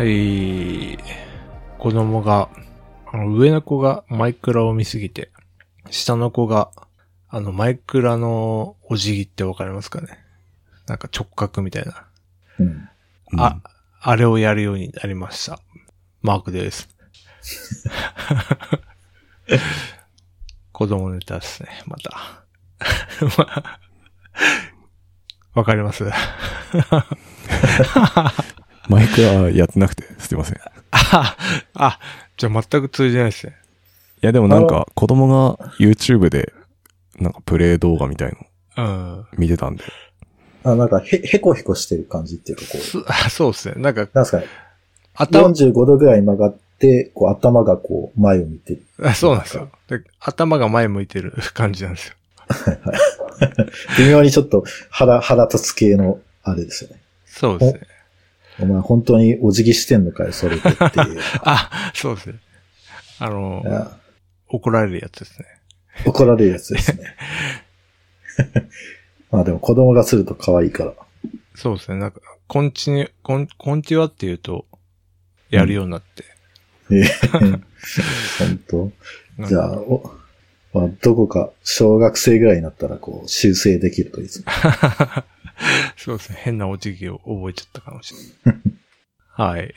[0.00, 0.96] はい。
[1.78, 2.48] 子供が、
[3.12, 5.30] あの上の子がマイクラを見すぎて、
[5.90, 6.70] 下の子が、
[7.28, 10.08] あの、マイクラのお辞儀ってわかりますかね
[10.86, 12.06] なんか直角みたいな。
[12.60, 12.88] うん。
[13.36, 13.58] あ、
[14.00, 15.60] あれをやるようになりました。
[16.22, 16.88] マークです。
[20.72, 22.42] 子供ネタですね、また。
[25.52, 26.10] わかります？
[28.90, 30.56] マイクはやってなくて、すいません。
[30.56, 30.58] い
[30.90, 31.36] あ、
[31.74, 31.98] あ、
[32.36, 33.54] じゃあ全く通じないですね。
[34.20, 36.52] や、でもなんか、子供が YouTube で、
[37.20, 38.36] なんかプレイ動画みたい
[38.76, 39.26] のうん。
[39.38, 39.84] 見てたんで。
[40.64, 43.74] あ、なんか、へ、へこへこしてる感じっていうか、こう、そ あそうですね。
[43.80, 44.46] なんか、なんすかね、
[45.14, 48.82] 頭、45度ぐらい曲がって、こう、頭がこう、前を見てる。
[49.02, 49.70] あそうなんですよ。
[49.88, 52.14] で頭が前向いてる感じなんですよ。
[53.98, 57.00] 微妙にちょっと腹、腹立つ系の、あれですよね。
[57.26, 57.80] そうですね。
[58.60, 61.20] お前本当にお辞儀してんのかよ、それでっていう。
[61.44, 62.38] あ、そうですね。
[63.18, 63.96] あのい、や
[64.48, 65.46] 怒られるやつですね。
[66.06, 67.16] 怒られるやつですね。
[69.30, 70.94] まあでも子供がすると可愛いから。
[71.54, 71.98] そうですね。
[71.98, 74.66] なんか、コンチニュ、コン、コンティワって言うと、
[75.50, 76.24] やるようになって。
[76.90, 77.04] ええ
[78.38, 78.92] 本当？
[79.46, 80.19] じゃあ、お、
[80.72, 84.46] まあ、どこか小学生ぐらいになったらこう修正できるといいですね。
[85.96, 86.38] そうですね。
[86.42, 88.62] 変なお辞儀を覚えちゃったかもしれない。
[89.36, 89.74] はい。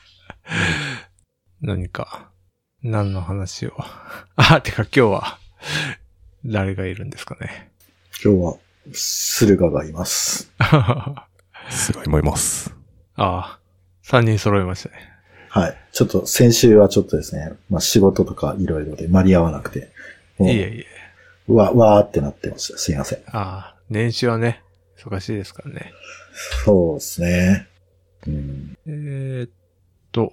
[1.60, 2.30] 何か、
[2.82, 3.72] 何の話を？
[4.36, 5.38] あ、てか今日は、
[6.44, 7.70] 誰がいるんですかね？
[8.22, 8.56] 今日は、
[8.92, 10.52] 駿河がいます。
[10.58, 11.26] あ
[11.70, 12.74] すごい思います。
[13.16, 13.58] あ、
[14.02, 15.13] 三人揃いましたね。
[15.54, 15.76] はい。
[15.92, 19.88] ちょっと先週はちょっとですね、まあ仕事とかいろいろで間に合わなくて、
[20.40, 20.86] いえいえ。
[21.46, 22.76] わ、わーってなってました。
[22.76, 23.20] すいません。
[23.28, 24.64] ああ、年始はね、
[24.98, 25.92] 忙しいですからね。
[26.64, 27.68] そうですね。
[28.26, 28.76] うん。
[28.84, 29.50] えー、っ
[30.10, 30.32] と、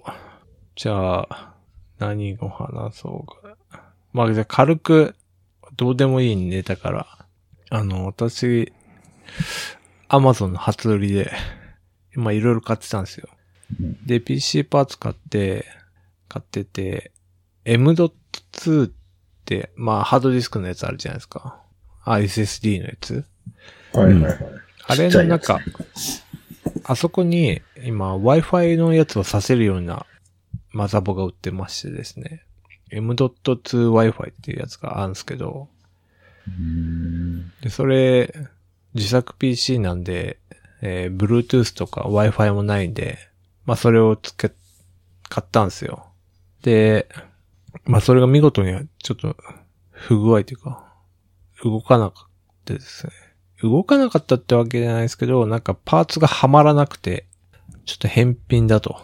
[0.74, 1.54] じゃあ、
[2.00, 3.56] 何を話そうか。
[4.12, 5.14] まあ、じゃあ軽く、
[5.76, 7.06] どうでもいいネタから、
[7.70, 8.72] あの、私、
[10.08, 11.30] アマゾンの初売りで、
[12.16, 13.28] 今いろいろ買ってたんですよ。
[13.80, 15.66] うんで、PC パーツ買って、
[16.28, 17.12] 買ってて、
[17.64, 18.90] M.2 っ
[19.44, 21.60] て、まあ、ハードディスクのやつあるじゃないですか。
[22.04, 23.24] あ、SSD のやつ。
[23.92, 24.38] はいはいはい。
[24.88, 25.60] あれの中、
[26.84, 30.06] あそこに今 Wi-Fi のやつをさせるような
[30.72, 32.42] マザボが売ってましてですね。
[32.90, 35.68] M.2Wi-Fi っていうやつがあるんですけど、
[36.46, 38.34] うんで、それ、
[38.94, 40.38] 自作 PC なんで、
[40.82, 43.18] えー Bluetooth とか Wi-Fi もないんで、
[43.64, 44.52] まあそれをつけ、
[45.28, 46.06] 買ったんですよ。
[46.62, 47.08] で、
[47.84, 49.36] まあそれが見事にちょっと
[49.90, 50.92] 不具合というか、
[51.64, 52.30] 動かなかっ
[52.64, 53.12] たですね。
[53.62, 57.26] 動かなかったってわけじゃないですけど、なんかパーツがはまらなくて、
[57.84, 59.00] ちょっと返品だと。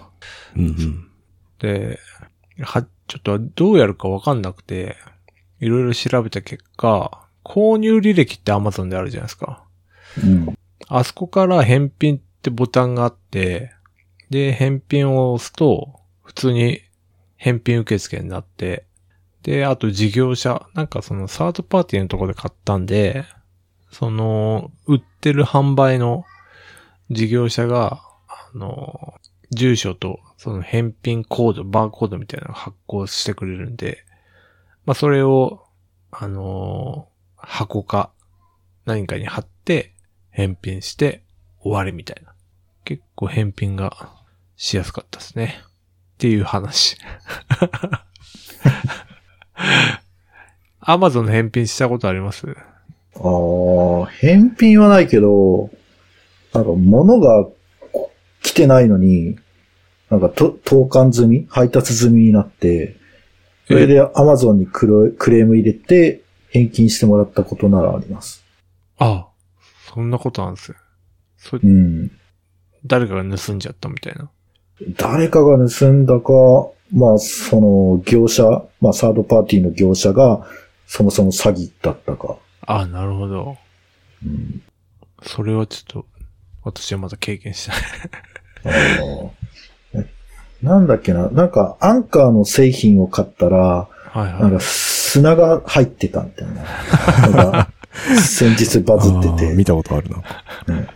[0.57, 1.09] うんうん。
[1.61, 1.99] で、
[2.61, 4.97] は、ちょっとどうやるかわかんなくて、
[5.61, 9.65] いろいろ調べた結果、購入履歴って Amazon であるじゃないですか。
[10.23, 10.59] うん。
[10.89, 13.73] あそこから返品ってボタンがあって、
[14.31, 16.83] で、返品を押すと、普通に
[17.37, 18.85] 返品受付になって、
[19.43, 23.25] で、あと事業者、なんかそのサードパーティーのところで買ったんで、
[23.91, 26.25] その、売ってる販売の
[27.11, 29.15] 事業者が、あの、
[29.51, 34.05] 住所とその返品コード、バーコードみたいなのを発行してくれるんで、
[34.87, 35.67] まあそれを、
[36.11, 38.11] あの、箱か
[38.85, 39.95] 何かに貼って、
[40.31, 41.25] 返品して
[41.61, 42.33] 終わりみたいな。
[42.85, 44.18] 結構返品が
[44.59, 45.61] しやすかったですね。
[45.63, 46.99] っていう話。
[50.81, 52.47] アマゾンの返品したことあります？
[52.49, 55.71] ああ、返品はないけど、
[56.53, 57.47] なんか物が
[57.93, 59.39] こ来てないのに、
[60.11, 61.47] なんかと投函済み？
[61.49, 62.97] 配達済みになって、
[63.67, 68.43] それで Amazon にクロクレーム入れて返金してもらったことならあります。
[68.99, 69.29] ああ、
[69.95, 70.77] そんなことあるんですよ。
[71.37, 72.11] それうん。
[72.85, 74.31] 誰かが盗んじゃったみたいな。
[74.97, 76.33] 誰かが盗んだか、
[76.93, 78.45] まあ、その業者、
[78.81, 80.47] まあ、サードパーティーの業者が、
[80.87, 82.37] そもそも詐欺だったか。
[82.63, 83.57] ああ、なるほど。
[84.25, 84.63] うん。
[85.23, 86.07] それはちょっと、
[86.65, 87.71] 私はまだ経験して
[88.69, 89.31] ない。
[90.63, 94.43] なんだっけな、なんか、アンカーの製品を買ったら、はいはい。
[94.43, 96.55] なんか砂が入ってたみたいな。
[96.55, 97.73] なんか
[98.17, 99.53] 先日バズってて。
[99.57, 100.23] 見たことあるな。
[100.67, 100.91] なんか、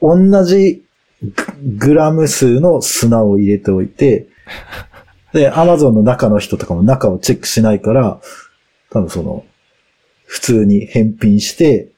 [0.00, 0.84] 同じ
[1.24, 4.28] ググラム数の砂を入れておいて、
[5.32, 8.20] で、アマゾンの中の人とかも中をチェックしないから、
[8.90, 9.44] 多分その、
[10.26, 11.88] 普通に返品して、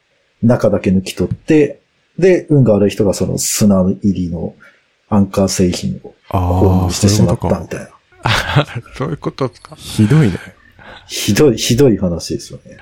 [0.42, 1.80] 中だけ抜き取って、
[2.18, 4.54] で、運が悪い人がその砂入りの
[5.08, 7.38] アンカー製品を購入してしまっ。
[7.38, 7.90] たみたいな。
[8.94, 9.76] そういうことですか。
[9.76, 10.38] ひどいね。
[11.06, 12.78] ひどい、ひどい話ですよね。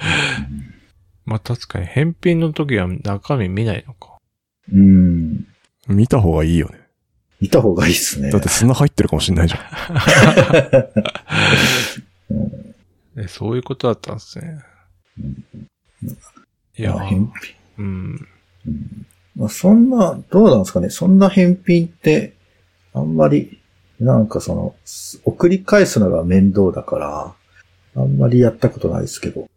[1.24, 4.17] まあ確かに返品の時は中身見ないのか。
[4.72, 5.46] うん。
[5.88, 6.78] 見た方がいいよね。
[7.40, 8.30] 見た方がいいですね。
[8.30, 9.60] だって砂入ってるかもしんないじゃん。
[13.20, 14.58] え、そういうことだったんですね。
[16.76, 17.18] いやまあ、返
[17.78, 18.26] うん。
[18.64, 19.06] 品。
[19.36, 20.90] まあ、そんな、どうなんですかね。
[20.90, 22.34] そんな返品って、
[22.92, 23.60] あんまり、
[24.00, 24.74] なんかその、
[25.24, 27.34] 送り返すのが面倒だから、
[28.02, 29.48] あんまりやったことないですけど。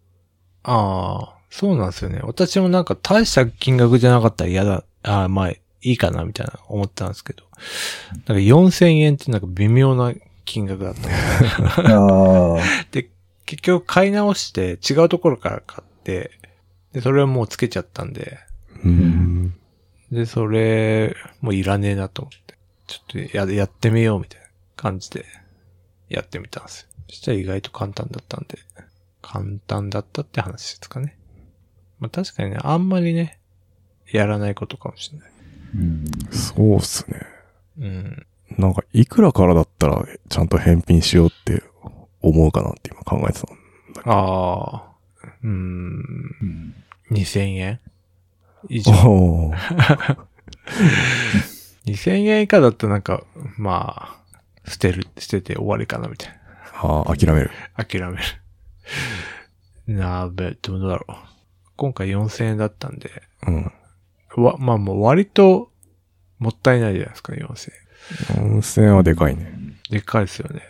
[0.63, 2.19] ああ、そうなんですよね。
[2.23, 4.83] 私もなんか大した金額じゃなかったら嫌だ。
[5.03, 7.43] ああ、まあ、いいかな、みたいな思ったんですけど。
[8.13, 10.13] なんか4000円ってなんか微妙な
[10.45, 12.59] 金額だったん
[12.91, 13.09] で
[13.45, 16.31] 結局買い直して違うところから買って、
[16.93, 18.39] で、それはもうつけちゃったんで、
[18.83, 19.53] うん。
[20.11, 22.55] で、それ、もういらねえなと思って、
[22.87, 25.25] ちょっとや、やってみようみたいな感じで、
[26.09, 26.87] やってみたんですよ。
[27.09, 28.57] そしたら意外と簡単だったんで、
[29.21, 31.17] 簡単だったって話ですかね。
[31.99, 33.39] まあ確かにね、あんまりね、
[34.11, 35.31] やらないことかもしれない。
[35.75, 36.05] うん。
[36.31, 37.21] そうっすね。
[37.79, 38.25] うん。
[38.57, 41.63] なんか、いくらからだったら、ちゃんと返品しようって
[42.21, 44.13] 思うかなって今考えてたの。
[44.13, 44.91] ああ、
[45.43, 46.75] うーん、うん
[47.11, 47.79] 2000円？
[48.69, 48.91] 以上。
[48.93, 50.17] おー
[51.85, 53.23] 2000円以下だったらなんか、
[53.57, 54.17] ま
[54.65, 56.39] あ、捨てる、捨てて終わりかなみたい
[56.75, 57.51] ああ、諦める。
[57.77, 57.85] な。
[57.85, 58.23] 諦める。
[59.87, 61.13] なべ、どうだろう。
[61.75, 63.09] 今回4000円だったんで、
[63.47, 63.71] うん。
[64.37, 65.69] わ、まあもう割と、
[66.39, 67.71] もったいないじゃないですか、4000
[68.35, 69.51] 4000円はでかいね。
[69.53, 69.75] 円。
[69.89, 70.61] でかいですよね。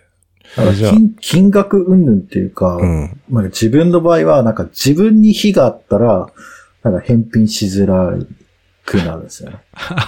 [0.56, 3.22] 金金額云々っていうか、うん。
[3.30, 6.28] まあ、自分の場合は、なんか自分に非があったら、
[6.84, 8.18] なんか返品しづら
[8.86, 9.58] くなるんですよね。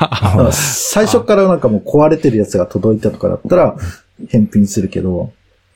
[0.51, 3.77] 最初からなんかもう壊れてるやつが届いたとかだったら、
[4.27, 5.31] 返品するけど、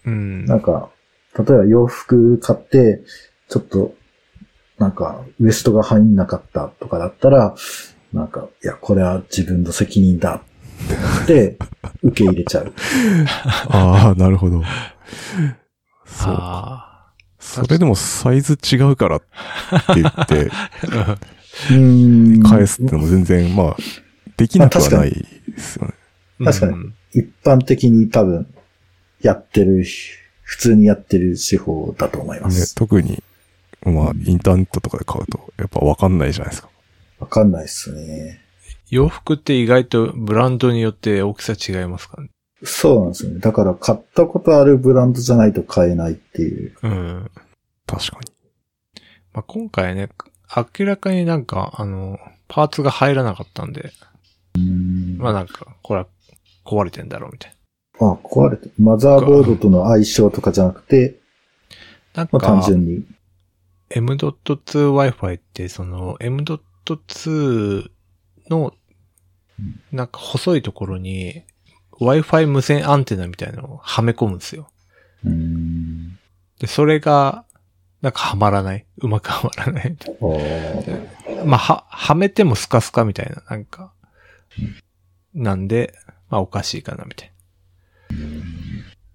[0.05, 0.45] うん。
[0.45, 0.89] なんか、
[1.37, 3.01] 例えば洋服買って、
[3.47, 3.93] ちょっと、
[4.77, 7.55] なんか、ウエストが入んなかったとかだったら、
[8.13, 10.41] なんか、いや、これは自分の責任だ
[11.23, 11.57] って、
[12.03, 12.73] 受け入れちゃう。
[13.69, 14.61] ああ、なるほど。
[16.05, 16.35] そう。
[16.37, 16.83] あ
[17.39, 20.51] それでもサイズ違うからって言って、
[22.43, 23.77] 返すってのも全然、まあ、
[24.35, 25.93] できなくはないですよね。
[26.43, 28.47] 確かにうん一般的に多分、
[29.21, 29.83] やってる、
[30.43, 32.75] 普通にやってる手法だと思いまねす。
[32.75, 33.23] 特に、
[33.83, 36.69] まあ、インターネットとかで買うと、やっぱわかんないじゃないですか。
[37.19, 38.41] わかんないっすね。
[38.89, 42.29] 洋服って意外とブランドによって大きさ違いますからね。
[42.63, 43.39] そうなんですよね。
[43.39, 46.75] だから買ったことあるブランドじゃないと買えないっていう。
[46.81, 47.31] うん。
[47.85, 48.31] 確かに。
[49.33, 50.09] まあ、今回ね、
[50.79, 53.91] 明らかになんか、あの、パーツが入らなかったんで、
[54.55, 56.07] うんまあなんか、これは
[56.65, 57.53] 壊れてんだろうみたい
[57.99, 61.19] あ、壊れて、マザーボードとの相性とかじゃなくて、
[62.15, 62.23] な。
[62.23, 63.05] なんまあ、単か、純に。
[63.89, 67.89] M.2Wi-Fi って、その、M.2
[68.49, 68.73] の、
[69.91, 71.43] なんか細いところに、
[71.99, 74.69] Wi-Fi 無線アンテナみたいなのをはめ込むんですよ。
[75.25, 76.19] うん。
[76.59, 77.45] で、それが、
[78.01, 78.85] なんかはまらない。
[78.97, 79.97] うまくはまらない。
[81.45, 83.93] まあ、は、はめてもスカスカみたいな、なんか、
[85.33, 85.93] なんで、
[86.29, 87.31] まあおかしいかな、みたい
[88.09, 88.17] な。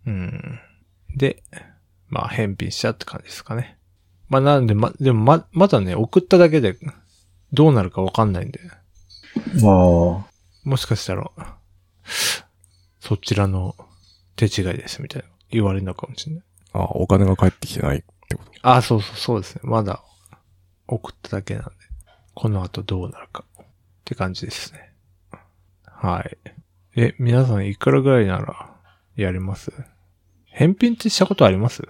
[0.07, 0.61] うん。
[1.17, 1.43] で、
[2.09, 3.79] まあ返品しちゃって感じですかね。
[4.33, 6.79] まあなんで、ま、でもま、まだね、送っただけで、
[7.53, 10.23] どうなるかわかんないんで、あー。
[10.65, 11.31] もしかしたら、
[12.99, 13.77] そちらの
[14.37, 16.45] 手違いです、みたいな言われるのかもしれない。
[16.73, 18.51] あお金が返ってきてないってこと。
[18.63, 19.61] あ、そうそう、そうですね。
[19.65, 20.03] まだ
[20.89, 21.71] 送っただけなんで、
[22.33, 23.67] この後どうなるかっ
[24.07, 24.95] て感じですね。
[25.85, 26.39] はい。
[26.97, 28.75] え、皆さんいくらぐらいなら
[29.15, 29.71] やります？
[30.47, 31.83] 返品ってしたことあります？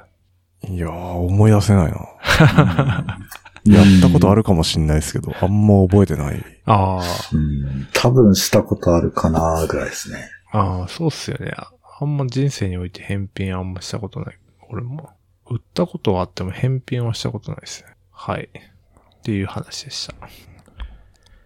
[0.69, 2.09] いやー、思い出せないな。
[3.64, 6.45] やったことあるかもしんないですけど、あんま覚えてない。
[6.66, 7.00] あ
[7.33, 7.88] うん。
[7.92, 10.28] 多分したことあるかなぐらいですね。
[10.50, 11.52] あ、ああ、そうっすよね。
[12.00, 14.38] あんま人生において返品あんましたことない。
[14.69, 15.11] 俺も。
[15.49, 17.95] 売ったことはあっても返品はしたことないですね。
[18.11, 18.49] はい。
[18.54, 20.14] っていう話でした。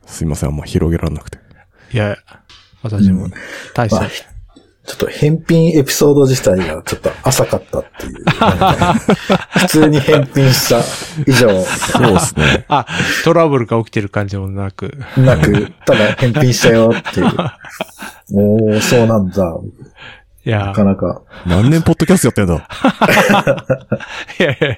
[0.07, 1.39] すいません、あんま広げられなくて。
[1.93, 2.17] いや、
[2.83, 3.29] 私も
[3.75, 4.11] 大した、まあ、
[4.87, 8.25] ちょっと返品エピソード自体がちょっと浅かったっていう。
[9.59, 10.79] 普通に返品した
[11.27, 12.65] 以上そうですね。
[12.69, 12.87] あ、
[13.25, 14.97] トラブルが起きてる感じもなく。
[15.17, 17.27] なく、ただ返品したよっていう。
[18.33, 19.59] おー、そうなんだ。
[20.45, 21.23] いやな、かなか。
[21.47, 22.69] 何年ポッドキャストやってんだ？
[24.39, 24.77] いやいや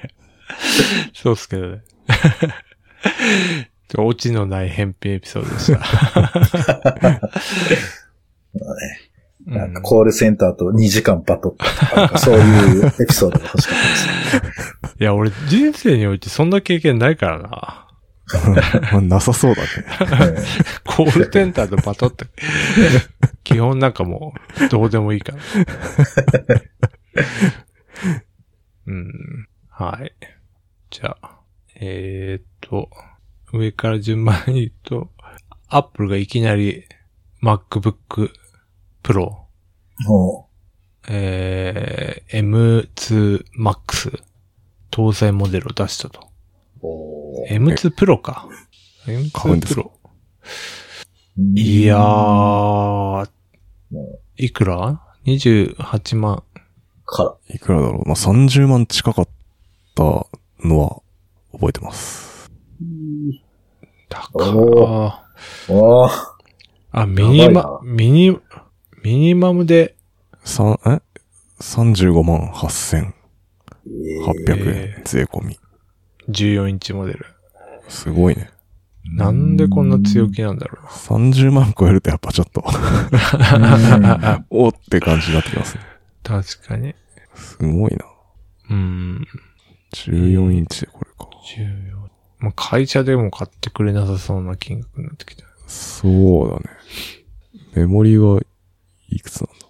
[1.13, 1.81] そうっすけどね。
[3.97, 5.79] オチのない返品エピソードでした。
[8.55, 8.59] う
[9.49, 14.93] なんかコールセンターと2時間バトったとか、そういう エピソードが欲しかったですね。
[14.99, 17.85] いや、俺人生においてそんな経験ないからな。
[19.01, 19.67] なさそうだね。
[19.87, 20.35] は い
[20.85, 22.25] コールセンターとバトって。
[23.43, 25.37] 基本なんかもう、どうでもいいから。
[28.85, 29.47] うん。
[29.69, 30.13] はい。
[30.91, 31.39] じゃあ、
[31.75, 32.89] えー、っと、
[33.51, 35.11] 上から順番に言うと、
[35.67, 36.85] アップルがいきなり
[37.41, 38.31] MacBook
[39.09, 39.31] Pro、
[40.05, 40.49] も
[41.09, 44.21] えー、M2 Max
[44.91, 46.27] 搭載モデルを出したと。
[46.83, 48.47] う、お M2 Pro か。
[49.05, 49.89] 買うん M2 ですか？Pro。
[51.55, 53.27] いやー、も
[54.37, 56.43] いくら ?28 万。
[57.07, 58.07] から、いくらだろう。
[58.07, 59.27] まあ、30万近かっ
[59.95, 61.01] たのは
[61.51, 62.51] 覚えてます。
[64.07, 66.39] 高おーおー
[66.91, 68.39] あ、ミニマ、ミニ、
[69.03, 69.95] ミニマムで、
[70.43, 71.01] 三え
[71.59, 73.13] ?35 万8800
[74.71, 75.03] え円。
[75.05, 75.59] 税込み。
[76.29, 77.25] 14インチモデル。
[77.87, 78.49] すごいね。
[79.15, 82.61] なんでこんな強気なんだろう30万超えるとやっぱちょっと、
[83.59, 84.45] な。
[84.49, 85.83] おって感じになってきますね。
[86.23, 86.93] 確かに。
[87.33, 88.05] すごいな。
[88.69, 89.27] うん。
[89.93, 91.29] 14インチでこれか。
[91.57, 92.09] 14。
[92.39, 95.45] まあ、会社でも買ってくれなさそうな金額になってきた。
[95.67, 96.63] そうだね。
[97.75, 98.41] メモリは
[99.11, 99.67] いくつなんだ？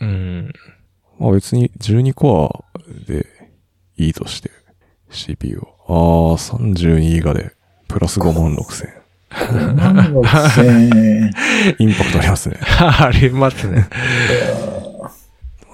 [0.00, 0.52] うん。
[1.18, 3.26] まあ別に12コアで
[3.96, 4.50] いいとして、
[5.10, 5.66] CPU は。
[5.88, 7.52] あー、32ギガで、
[7.88, 8.98] プラス5万6千円。
[9.30, 11.32] 5万6000円。
[11.78, 12.58] インパクトありますね。
[12.78, 13.88] ありますね。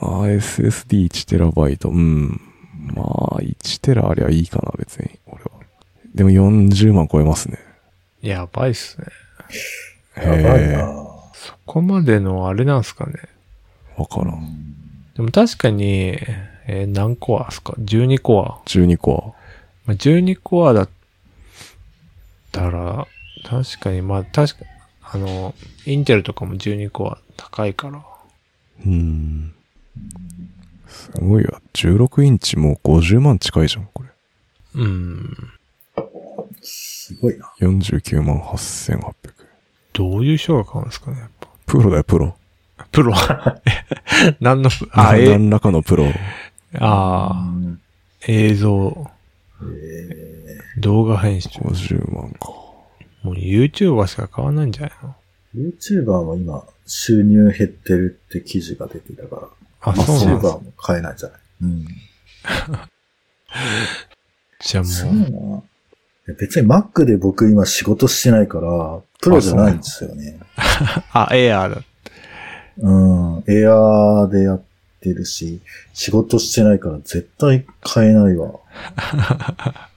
[0.00, 1.88] あー、SSD1TB。
[1.88, 2.40] うん。
[2.94, 5.50] まあ、1テラありゃいいかな、別に、俺は。
[6.14, 7.59] でも40万超えますね。
[8.23, 9.06] やばいっすね。
[10.16, 13.14] やばいへなそこまでのあれなんすかね。
[13.97, 14.75] ーわからん。
[15.14, 16.17] でも確かに、
[16.67, 18.62] えー何コアですか ?12 コア。
[18.67, 19.35] 12コ
[19.87, 20.88] まあ、12コアだっ
[22.53, 23.07] たら、
[23.45, 24.64] 確かに、まあ確か、
[25.03, 27.99] あの、インテルとかも12コア高いから。
[27.99, 28.03] ア。
[28.87, 29.53] うん。
[30.87, 31.61] すごいわ。
[31.75, 34.09] 16インチもう50万近いじゃん、これ。
[34.76, 35.37] うん。
[36.62, 37.53] すごいな。
[37.61, 39.12] 49万8800。
[39.94, 41.48] どういう人が買うんですかね、やっぱ。
[41.66, 42.36] プロだよ、プロ。
[42.92, 43.14] プロ？
[44.40, 46.06] 何のプ、あ、え、何らかのプロ。
[46.78, 47.80] ああ、うん
[48.26, 49.10] 映像、
[49.62, 51.48] え動画編集。
[51.60, 52.48] 50万か。
[53.22, 55.14] もう YouTuber しか買わないんじゃないの？
[55.56, 59.48] ー、YouTuber も今、収入減ってるって記事が出てたから、
[59.92, 60.48] あ、そうなん YouTuber だ。
[60.54, 61.38] も買えないんじゃない？
[61.62, 61.86] うん。
[64.60, 65.64] じゃあそうも
[66.26, 66.36] う、な。
[66.38, 70.38] 別に Mac で僕今仕事してないから、プロじゃないんですよね。
[71.12, 71.83] あ、エアーだ。
[72.78, 73.45] うん。
[73.47, 74.62] エアーでやっ
[75.00, 75.61] てるし、
[75.95, 78.50] 仕事してないから絶対買えないわ。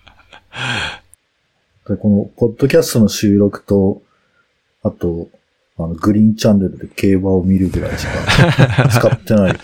[1.90, 4.02] でこの、ポッドキャストの収録と、
[4.84, 5.28] あと、
[5.78, 9.56] あの、グリーンチャンネルで競馬を見るぐらいしか 使ってない。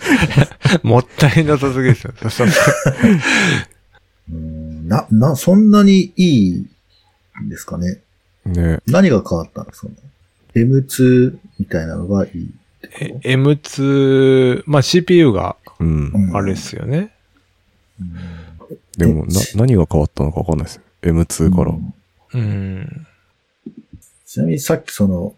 [0.82, 2.12] もったいなさすぎですよ。
[2.30, 2.46] そう
[4.32, 6.66] んな、な、そんなにいい
[7.42, 8.03] んですかね。
[8.46, 8.80] ね。
[8.86, 9.94] 何が変わったんですかね。
[10.54, 15.56] M2 みたいなのがいいってこえと M2、まあ CPU が
[16.32, 17.12] あれですよね。
[18.00, 18.44] うん
[18.96, 20.82] でも、な、何が変わったのかわかんないですよ。
[21.02, 21.74] M2 から。
[22.34, 23.06] うん。
[24.26, 25.34] ちなみにさっきその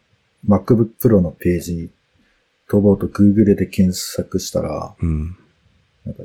[0.48, 1.90] MacBook Pro のページに
[2.68, 5.36] 飛ぼうと Google で検索したら、うん。
[6.04, 6.22] なんか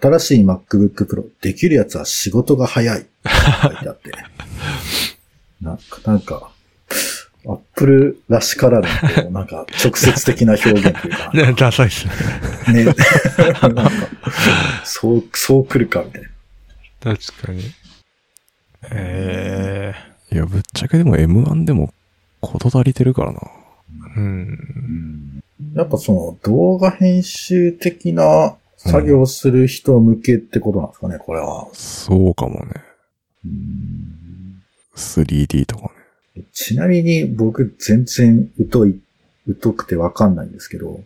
[0.00, 3.08] 新しい MacBook Pro できるやつは仕事が早いって
[3.62, 4.12] 書いてあって。
[5.60, 6.50] なんか、なんか、
[7.46, 8.86] Apple らしからぬ、
[9.30, 12.06] なんか直接的な表現というか、 ね、ダサいっす
[12.68, 12.84] ね。
[12.84, 13.90] ね、なんか、
[14.84, 17.16] そう、そう来るかみたいな。
[17.16, 17.62] 確かに。
[18.90, 19.94] え
[20.32, 21.92] いや、ぶっちゃけでも M1 でも、
[22.40, 23.40] こと足りてるからな。
[24.16, 25.42] えうん。
[25.74, 31.68] やっぱその動画編集的な作業をする人向けってことなんですかね、これは。
[31.72, 32.70] そうかもね。
[33.44, 33.97] うん、
[34.98, 35.90] 3D とか
[36.36, 36.44] ね。
[36.52, 39.00] ちなみに僕全然疎い、
[39.62, 41.00] 疎くてわかんないんですけど、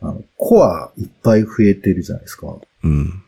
[0.00, 2.54] あの、コアいっぱい増えてるじゃないですか。
[2.84, 3.22] うん。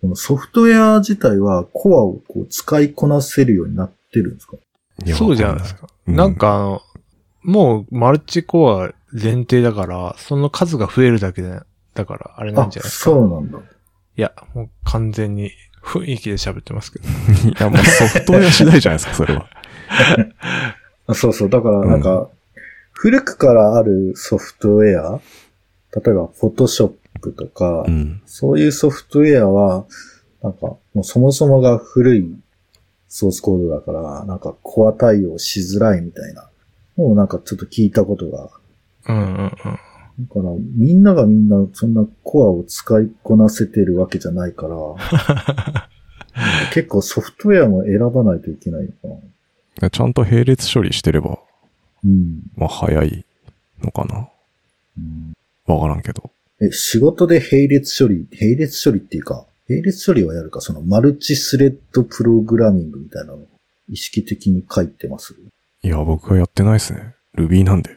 [0.00, 4.56] このソフトウェア自体はコアをこう使いこなせるようになってるんですか？
[5.16, 5.88] そうじゃないですか。
[6.06, 6.82] うんなんかあの、
[7.42, 11.60] もうマルチコア前提だから、その数が増えるだけで、
[11.94, 13.04] だからあれなんあじゃないですか。
[13.04, 13.58] そうなんだ。
[13.58, 13.62] い
[14.20, 15.50] や、もう完全に
[15.82, 17.08] 雰囲気で喋ってますけど。
[17.50, 19.48] いや、もうソフトウェア次第じゃないですか、それは。
[21.08, 21.50] あそうそう。
[21.50, 22.28] だからなんか、
[22.92, 25.20] 古くからあるソフトウェア、
[25.94, 26.92] 例えば Photoshop
[27.36, 28.22] とか、うん。
[28.26, 29.84] そういうソフトウェアは、
[30.42, 32.34] なんか、もうそもそもが古い
[33.08, 36.48] ソースコードだから、なんかコア対応しづらいみたいな。
[36.96, 38.50] もうなんかちょっと聞いたことが。
[39.08, 39.52] うんうんうん。
[40.18, 45.88] だから、みんながみんなそんなコアを使いこなせてるわけじゃないから、
[46.72, 49.20] 結構ソフトウェアも選ばないといけないのか
[49.80, 49.90] な。
[49.90, 51.38] ちゃんと並列処理してれば、
[52.04, 52.42] うん。
[52.56, 53.24] まあ早い
[53.82, 54.28] のかな。
[54.98, 55.32] うん
[55.64, 56.30] わからんけど。
[56.60, 63.38] え、仕事で並列処理、並列処理っていうか、並列処理はやるか、そのマルチスレッドプログラミングみたいなの
[63.88, 65.34] 意識的に書いてます？
[65.82, 67.14] いや、僕はやってないですね。
[67.36, 67.96] Ruby なんで。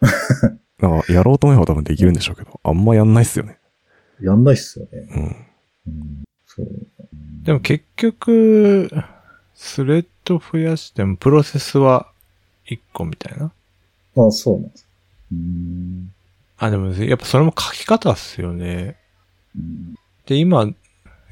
[0.80, 3.58] なんか、やろうと思えば多分できるんでしょうけど、あんまやんないっすよね。
[4.20, 5.08] やんないっすよね。
[5.10, 5.46] うん。
[5.86, 6.68] うん、そう。
[7.42, 8.90] でも結局、
[9.54, 12.10] スレッド増やしてもプロセスは
[12.66, 13.52] 1個みたいな。
[14.16, 14.86] あ、そうなんです。
[15.32, 16.12] うん。
[16.58, 18.96] あ、でもやっぱそれも書き方っすよね。
[19.56, 19.94] うん
[20.26, 20.72] で、今、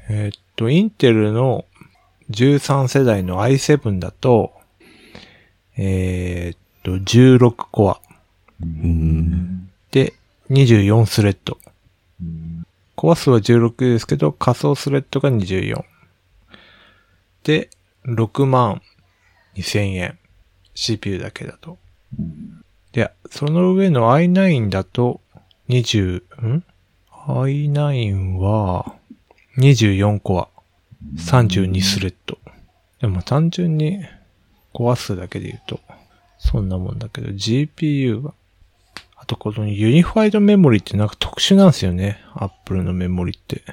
[0.09, 1.63] えーっと、インテルの
[2.31, 4.51] 13世代の i7 だと、
[5.77, 8.08] えーっと、16コアん
[9.91, 10.13] で
[10.49, 11.57] 24スレッド。
[12.95, 15.83] コア数は16ですけど、仮想スレッドが24。
[17.43, 17.69] で、
[18.05, 18.81] 6万
[19.55, 20.19] 2000円。
[20.75, 21.77] CPU だけだと。
[22.91, 25.21] で、その上の i9 だと
[25.69, 26.63] 20、ん
[27.27, 28.95] ?i9 は
[29.57, 30.47] 24コア。
[31.15, 32.37] 32スレッド。
[32.99, 34.03] でも単純に
[34.73, 35.79] コア数だけで言うと、
[36.37, 38.33] そんなもんだけど、GPU が、あ
[39.29, 42.19] とこのユニファイドメモリってなんか特殊なんですよね。
[42.33, 43.63] Apple のメモリって。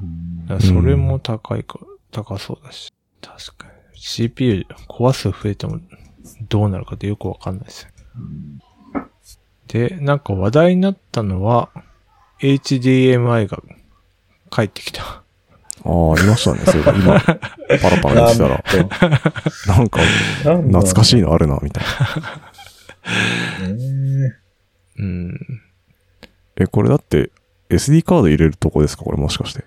[0.00, 1.80] うんだからそれも高いか、
[2.10, 2.92] 高そうだし。
[3.22, 3.72] 確かに。
[3.94, 5.80] CPU、コア数増えても
[6.48, 7.88] どうなるかってよくわかんないですよ。
[9.68, 11.70] で、なんか話題になったのは、
[12.40, 13.62] HDMI が
[14.50, 15.02] 帰ってきた。
[15.02, 15.22] あ
[15.84, 16.60] あ、いましたね。
[16.66, 17.36] それ今、パ
[17.88, 18.62] ラパラ見てたら、
[19.74, 20.00] なんか、
[20.42, 21.28] 懐かしいの。
[21.28, 21.84] のあるな、みたい
[23.62, 24.41] な。
[24.96, 25.62] ねうん。
[26.56, 27.30] え、これだって、
[27.68, 29.04] SD カード入れるとこですか？
[29.04, 29.64] これもしかして。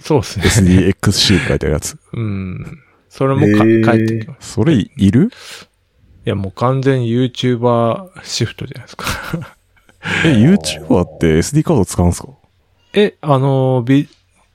[0.00, 0.76] そうですね。
[0.90, 1.98] SDXC って書いてあるやつ。
[2.12, 2.78] うん。
[3.08, 4.52] それもか、へー帰ってきます。
[4.52, 5.30] それいいる？
[6.24, 9.06] いや、もう完全に YouTuber シフトじゃないですか。
[10.24, 12.28] え、YouTuber って SD カード使うんすか？
[12.94, 14.08] え、あの、ビ、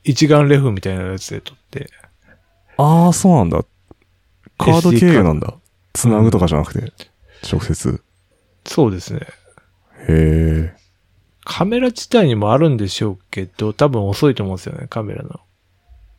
[0.05, 1.89] 一眼レフみたいなやつで撮って。
[2.77, 3.65] ああ、そうなんだ。
[4.57, 5.53] カード経由なんだ。
[5.93, 6.93] つなぐとかじゃなくて、
[7.51, 8.01] 直接。
[8.65, 9.21] そうですね。
[10.07, 10.75] へえ。
[11.43, 15.39] カメラ自体にもあるんでしょうけど、多分遅いと思うんですよね、カメラの。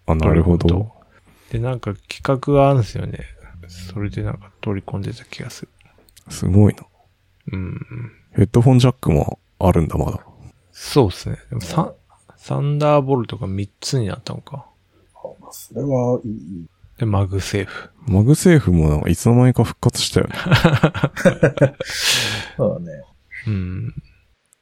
[0.06, 0.92] あ、なるほど。
[1.50, 3.24] で、なんか企画があるんですよね。
[3.68, 5.68] それでなんか取り込んでた気がする。
[6.30, 6.84] すごいな。
[7.52, 8.12] うん。
[8.32, 10.20] ヘッドフォンジャックもあるんだ、まだ。
[10.72, 11.36] そうですね。
[11.50, 11.92] でもサン、
[12.36, 14.66] サンダーボルトが3つになったのか。
[15.50, 16.66] それはいい。
[16.98, 20.34] で、 MagSafe。MagSafe もなんかいつの間にか復活したよね。
[22.56, 23.02] そうだね。
[23.48, 23.94] うん。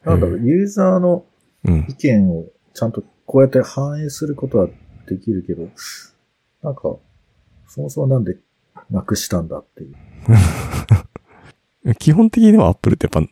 [0.05, 1.25] なんだろう、ユーザーの、
[1.65, 4.69] うん、意見をちゃんとこうやって反映することは
[5.09, 5.69] できるけど、
[6.63, 6.97] なんか、
[7.67, 8.37] そもそもなんで
[8.91, 9.95] なくしたんだっていう。
[11.99, 13.29] 基本的には Apple ってやっぱ、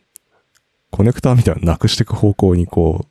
[0.91, 3.07] コネクターみたいなのなくしていく方向にこ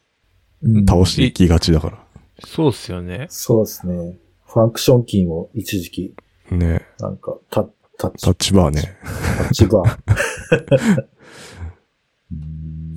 [0.62, 2.06] う、うん、倒していきがちだから。
[2.46, 3.28] そうっすよね。
[3.30, 4.18] そうですね。
[4.46, 6.16] ファンクションキーも一時期、
[6.52, 8.98] ねなんか、タタッチ、タッチバーね。
[9.38, 11.08] タッチバー。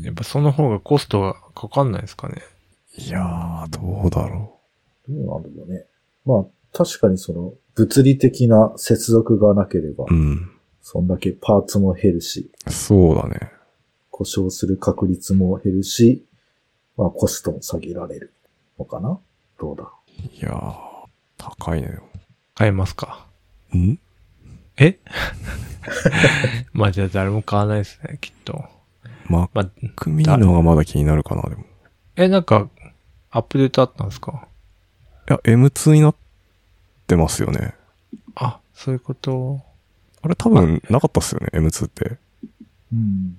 [0.06, 2.36] うんやっぱその方がコストがかかんないですかね。
[2.98, 4.58] いやー、どうだろ
[5.08, 5.84] どうなんだろうね。
[6.24, 10.14] まあ、確かにその、物理的な接続がなければう。
[10.14, 10.50] う、ん。
[10.82, 13.50] そんだけパーツも減るし、そうだね。
[14.10, 16.24] 故障する確率も減るし、
[16.96, 18.32] まあ、コストも下げられる
[18.78, 19.18] のかな？
[19.58, 19.92] どうだろ
[20.32, 20.72] いやー、
[21.36, 21.98] 高いね。
[22.54, 23.26] 買えますか？
[23.74, 23.98] ん？
[24.78, 24.98] え？
[26.72, 28.64] まあじゃあ誰も買わないですね、きっと。
[29.28, 29.64] Mac まあ、
[30.04, 31.62] mini の方がまだ気になるかな、でも。
[31.62, 31.64] い
[32.16, 32.68] え、なんか、
[33.30, 34.46] アップデートあったんですか？
[35.28, 36.14] や、M2 になっ
[37.06, 37.74] てますよね。
[38.34, 39.60] あ、そういうこと？
[40.22, 42.04] あれ多分なかったっすよね、M2 って。
[42.04, 42.18] う。
[42.92, 43.36] うん。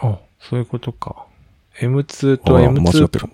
[0.00, 1.26] あ、そういうことか。
[1.80, 3.28] M2 とあ間違っ M2 てる。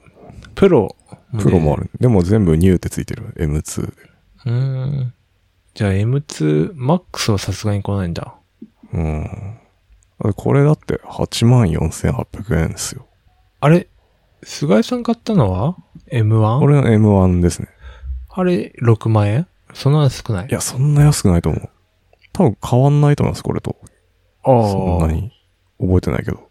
[0.54, 0.96] プロ、
[1.38, 1.90] プロもある。
[2.00, 3.34] でも全部ニューってついてる。
[3.36, 3.92] M2 で。
[4.46, 5.14] うーん。
[5.74, 8.34] じゃあ M2、MAX はさすがに来ないんだ。
[8.92, 9.58] うん。
[10.20, 13.06] あこれだって84,800円ですよ。
[13.60, 13.88] あれ？
[14.42, 15.76] 菅井さん買ったのは
[16.10, 16.60] ?M1?
[16.60, 17.68] これの M1 ですね。
[18.30, 19.46] あれ、6万円？
[19.74, 20.48] そんな少ない？
[20.48, 21.68] いや、そんな安くないと思う。
[22.32, 23.76] 多分変わんないと思います、これと。
[24.44, 24.68] ああ。
[24.70, 25.32] そんなに
[25.80, 26.48] 覚えてないけど。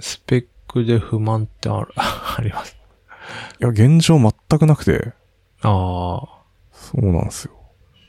[0.00, 2.76] スペックで不満ってある、 あります。
[3.60, 5.12] いや、現状全くなくて、
[5.62, 6.28] ああ。
[6.72, 7.52] そうなんですよ。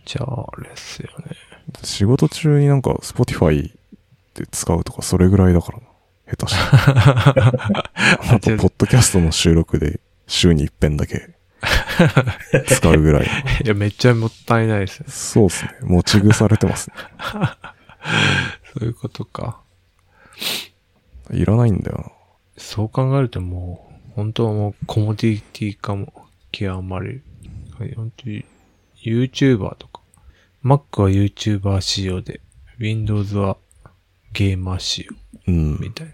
[0.06, 1.36] じゃあ、あれっすよね。
[1.84, 3.78] 仕事中になんか Spotify
[4.40, 5.84] で使うとかそれぐらいだからな。
[6.30, 7.54] 下手したら。
[8.36, 11.36] あと、ポッドキャストの収録で週に一遍だけ
[12.68, 13.28] 使うぐらい。
[13.66, 15.06] いや、めっちゃもったいないですね。
[15.10, 15.72] そうですね。
[15.82, 16.96] 持ち腐れてますね。
[18.74, 19.62] そういうことか。
[21.32, 22.12] いらないんだよな。
[22.58, 26.14] そう考えるともう、本当はもうコモディティ化も
[26.52, 27.22] 極まり、
[27.96, 28.46] 本当に
[29.04, 30.02] YouTuber とか、
[30.64, 32.42] Mac は YouTuber 仕様で、
[32.80, 33.58] Windows は
[34.34, 35.16] ゲーマー仕様
[35.48, 35.92] うんみ。
[35.92, 36.14] たいな。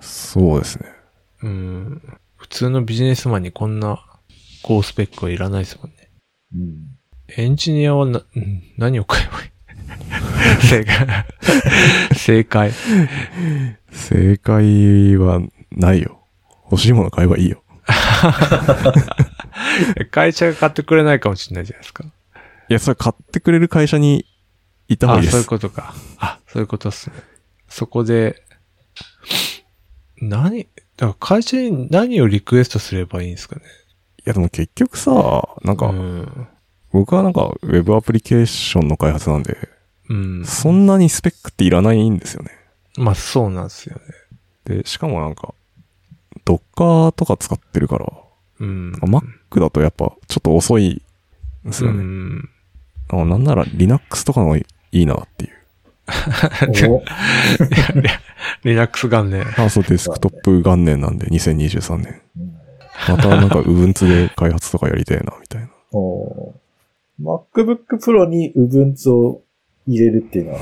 [0.00, 0.86] そうですね。
[1.42, 2.02] うん。
[2.36, 4.04] 普通のビジネスマンにこんな
[4.62, 6.10] 高スペックはいらないですもんね。
[6.54, 6.98] うん。
[7.36, 9.50] エンジニアはな、う ん何を買えばいい？
[10.66, 11.26] 正解。
[12.14, 12.72] 正解。
[13.90, 16.20] 正解はないよ。
[16.70, 17.62] 欲しいもの買えばいいよ。
[20.10, 22.04] 会社が買ってくれないかもしれないじゃないですか。
[22.04, 24.26] いや、それ買ってくれる会社に
[24.88, 25.32] いた方がいいあ、です。
[25.32, 25.94] そういうことか。
[26.18, 27.16] あ、そういうことっすね。
[27.72, 28.42] そこで、
[30.20, 33.62] 何、だから会社に何をリクエストすればいいんですかね？
[34.18, 36.48] いや、でも結局さ、なんか、うん。
[36.92, 39.56] 僕はなんか、ウェブアプリケーションの開発なんで、
[40.10, 40.44] うん。
[40.44, 42.50] そんなにスペックっていらないんですよね。
[42.98, 43.96] まあ、そうなんですよ
[44.66, 44.76] ね。
[44.82, 45.54] で、しかもなんか、
[46.44, 48.12] ドッカーとか使ってるから、
[48.60, 48.92] うん。
[49.02, 51.02] Mac だとやっぱちょっと遅い
[51.64, 52.02] んですうよね。
[52.02, 52.48] ん。
[53.08, 55.52] あなんなら Linux とかの方がいいなっていう。
[56.88, 57.02] お
[58.64, 59.44] Linux 元年。
[59.56, 62.20] あ、そう、デスクトップ元年なんで、2023年。
[62.36, 62.52] うん
[63.08, 65.68] またなんか Ubuntu で開発とかやりたいな、みたいな。
[65.92, 66.54] お
[67.20, 69.42] MacBook Pro に Ubuntu を
[69.88, 70.60] 入れるっていうのは、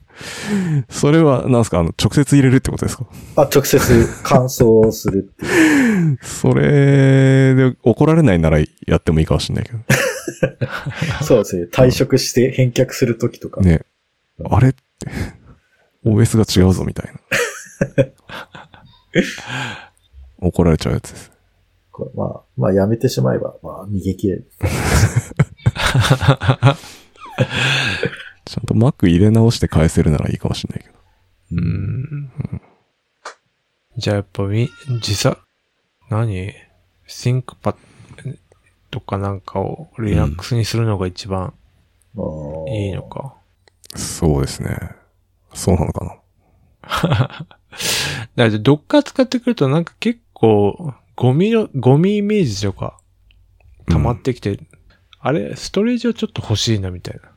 [0.90, 3.06] それは、なんすか、あの、直接入れるってことですか？
[3.36, 3.78] あ、直接
[4.24, 6.18] 乾燥するっていう。
[6.24, 9.78] それで怒られないならやってもいいかもしれないけど。
[11.22, 11.68] そうですね。
[11.70, 13.60] 退職して返却するときとか。
[13.60, 13.82] ね。
[14.44, 14.68] あれ？
[14.70, 14.80] って、
[16.04, 17.20] OS が違うぞ、みたいな。
[20.38, 21.32] 怒られちゃうやつです。
[21.90, 24.50] これまあ、まあやめてしまえば、まあ逃げ切れる。
[28.44, 30.94] ちゃんと Mac 入れ直して返せるならいいかもしれないけど。
[31.52, 32.30] うん。
[33.96, 35.40] じゃあやっぱみ、自作、
[36.10, 36.52] 何
[37.08, 37.76] ?ThinkPad
[38.90, 41.54] とかなんかを Linux にするのが一番
[42.68, 43.35] いいのか。
[43.96, 44.76] そうですね。
[45.54, 46.16] そうなのかな。
[46.88, 47.46] だか
[48.36, 52.98] らドッカー使ってくるとなんか結構ゴミの、ゴミイメージとか
[53.88, 54.58] 溜まってきて、
[55.20, 57.30] あれ、ストレージをちょっと欲しいなみたいな。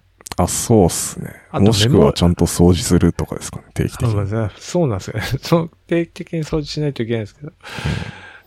[0.43, 1.33] あ、そうっすね。
[1.53, 4.37] もしくはちゃんと掃除するとかですかね、定期的に。
[4.37, 5.23] あそうなんですよね。
[5.41, 7.51] そう、定期的に掃除しないといけないんですけど。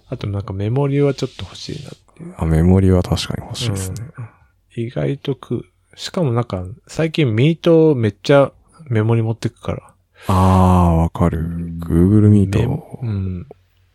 [0.09, 2.35] あとなんかメモリはちょっと欲しいなっていう。
[2.37, 4.07] あ、メモリは確かに欲しいですね。
[4.19, 4.29] うん
[4.75, 8.53] 意外とく、しかもなんか、最近ミートめっちゃ
[8.89, 9.95] メモリ持ってくから。
[10.29, 11.41] ああ、わかる。
[11.81, 13.47] Google メ Meet モ、うん。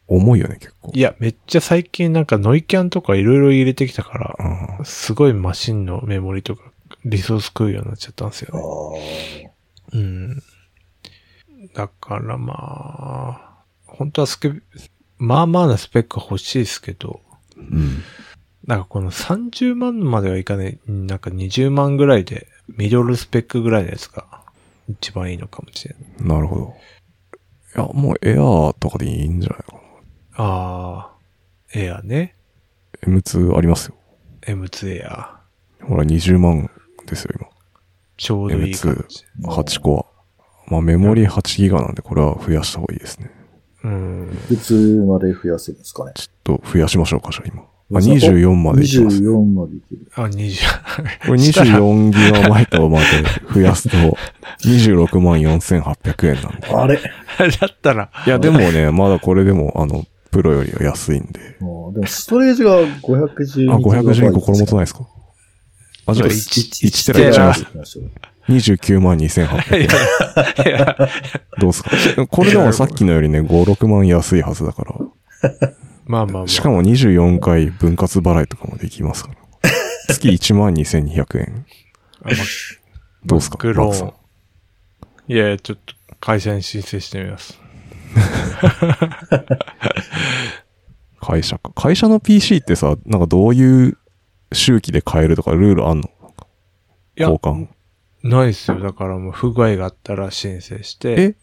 [0.07, 0.91] 重いよね、結構。
[0.93, 6.71] いや、めっちゃ最近なんかノイキャンとかいろいろ入れてきたから、うんすごいマシンのメモリとか
[7.03, 9.53] リソース食うようになっちゃったんですあよね。
[9.93, 10.43] ーうん。
[11.73, 14.53] だからまあ、本当はスケ、
[15.17, 17.21] まあまあなスペック欲しいですけど、
[17.57, 18.03] うん。
[18.67, 24.41] なんかこの30万まではいかない、なんか20万ぐらいで、ミドルスペックぐらいのやつが
[24.89, 26.27] 一番いいのかもしれない。
[26.27, 26.75] なるほど。
[27.75, 29.79] いや、もう Air とかでいいんじゃないかな。
[30.35, 31.11] ああ、
[31.73, 32.35] エアね。
[33.03, 33.95] M2 ありますよ。
[34.41, 35.39] M2 エア。
[35.83, 36.69] ほら、20万
[37.05, 37.49] ですよ、
[38.17, 39.23] ちょうどいい感じ。
[39.39, 39.53] 今。
[39.53, 40.05] 8個は。
[40.67, 43.31] まあ、メモリ8ギガなんで、これは増やした方がいいですね。
[43.85, 44.37] うん。
[44.49, 46.11] 普通まで増やせるんですかね。
[46.15, 47.63] ちょっと増やしましょうか、じゃあ今。
[47.93, 49.17] あ、そう24までいきます。
[49.21, 50.01] 24までいける。
[50.15, 51.27] あ、20。
[51.27, 53.05] これ24ギガバイトまで
[53.53, 53.97] 増やすと、
[54.67, 56.67] 26万4800円なんで。
[56.67, 61.55] あれだったら、いや、でもね、まだこれでも、あの、プロよりは安いんで。
[61.61, 65.07] もうでもストレージが512あ、512個これもとないですか？
[66.07, 67.65] あ、じゃあ、これ1 1テラいっちゃいます。
[67.73, 68.11] ましょう
[68.51, 69.81] 29万2800円。
[70.73, 70.95] いや、
[71.59, 72.27] どうですか？
[72.27, 74.95] これでもさっきのよりね、5、6万安いはずだから。
[76.07, 76.47] まあまあまあ。
[76.47, 79.37] しかも24回分割払いとかもできますから。
[80.09, 81.65] 月1万2200円。
[82.23, 82.33] あ、ま
[83.25, 83.57] どうですか？
[83.73, 84.13] マ。
[85.29, 87.59] いやちょっと会社に申請してみます。
[91.19, 91.71] 会社か。
[91.75, 93.97] 会社の PC ってさ、なんかどういう
[94.53, 96.09] 周期で買えるとかルールあんの？
[97.17, 97.67] 交換。
[98.23, 98.79] ないですよ。
[98.79, 101.35] だからもう不具合があったら申請して、え？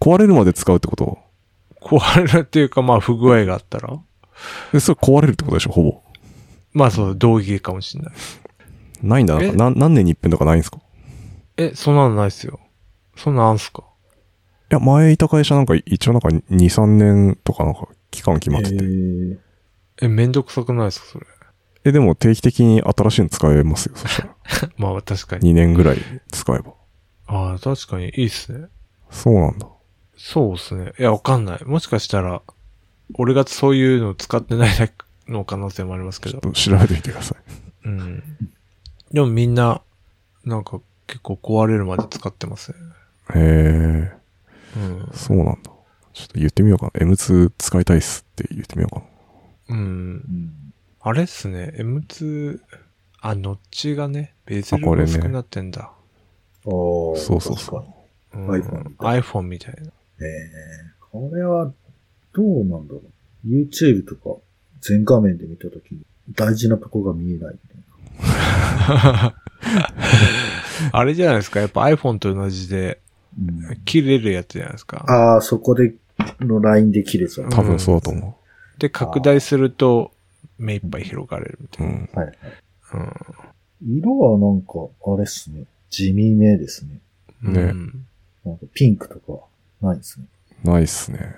[0.00, 1.18] 壊れるまで使うってこと？
[1.86, 3.98] 壊れるっていうかまあ不具合があったら、
[4.74, 6.02] え、それ壊れるってことでしょほぼ。
[6.72, 8.14] まあそう、同義かもしれない。
[9.02, 9.38] ないんだ。
[9.40, 10.78] なな何年に一遍とかないんですか？
[11.56, 12.60] え、そんなのないっすよ。
[13.16, 13.82] そんなんあんすか？
[14.70, 18.76] いや、前いた会社なんか一応なんか2、3年とかなんか期間決まってて。
[18.84, 19.38] ー
[20.02, 21.26] え、めんどくさくないですかそれ？
[21.84, 23.92] え、でも定期的に新しいの使えますよ。
[23.96, 24.34] そしたら。
[24.76, 25.52] まあ確かに。
[25.52, 25.98] 2年ぐらい
[26.32, 26.72] 使えば。
[27.28, 28.66] ああ、確かにいいっすね。
[29.10, 29.66] そうなんだ。
[30.16, 30.92] そうっすね。
[30.98, 31.64] いや、わかんない。
[31.64, 32.42] もしかしたら、
[33.14, 34.94] 俺がそういうの使ってないだけ
[35.28, 36.52] の可能性もありますけどちょっ。
[36.52, 37.88] と調べてみてください。
[37.88, 38.22] うん。
[39.12, 39.82] でもみんな、
[40.44, 42.78] なんか結構壊れるまで使ってますね。
[43.34, 44.12] へえ、
[44.76, 45.10] うん。
[45.12, 45.70] そうなんだ。
[46.12, 47.06] ちょっと言ってみようかな。
[47.06, 49.02] M2 使いたいっすって言ってみようか
[49.68, 49.76] な。
[49.76, 49.78] うん。
[49.78, 50.72] うん
[51.08, 51.72] あれっすね。
[51.76, 52.58] M2、
[53.20, 55.92] あ、ノッチがね、ベゼルが薄くなってんだ。
[56.64, 57.84] おーそうそうそう
[58.36, 59.92] うん、iPhone iPhone みたいな。
[60.20, 60.28] ええ
[61.12, 61.72] これは、
[62.32, 63.02] どうなんだろ
[63.46, 64.40] う？YouTube とか
[64.80, 66.00] 全画面で見たときに
[66.34, 69.32] 大事なとこが見えないみたい
[70.92, 71.60] あれじゃないですか？
[71.60, 73.00] やっぱ iPhone と同じで、
[73.38, 73.68] な。
[73.68, 75.04] うん切れるやつじゃないですか？
[75.08, 75.94] ああ、そこで
[76.40, 77.50] のラインで切れちゃう。
[77.50, 78.38] 多分そうだと思
[78.78, 80.12] で、拡大すると、
[80.58, 81.86] 目いっぱい広がれるみたう。
[81.86, 82.08] ういん。
[82.14, 82.36] はいはい。
[82.94, 83.00] な。
[83.00, 83.98] うん。
[83.98, 84.72] 色はなんか、
[85.12, 85.64] あれっすね。
[85.90, 86.98] 地味めですね。
[87.42, 88.06] ねうん
[88.44, 89.44] なんかピンクとか
[89.80, 90.26] ないですね。
[90.64, 91.34] ないっすね。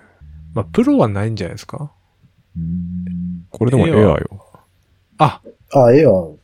[0.54, 1.92] まあ、プロはないんじゃないですか？
[2.56, 3.46] うーん。
[3.50, 4.44] これでもエアーよ。
[5.18, 5.40] あ、
[5.72, 6.36] あ、エアー、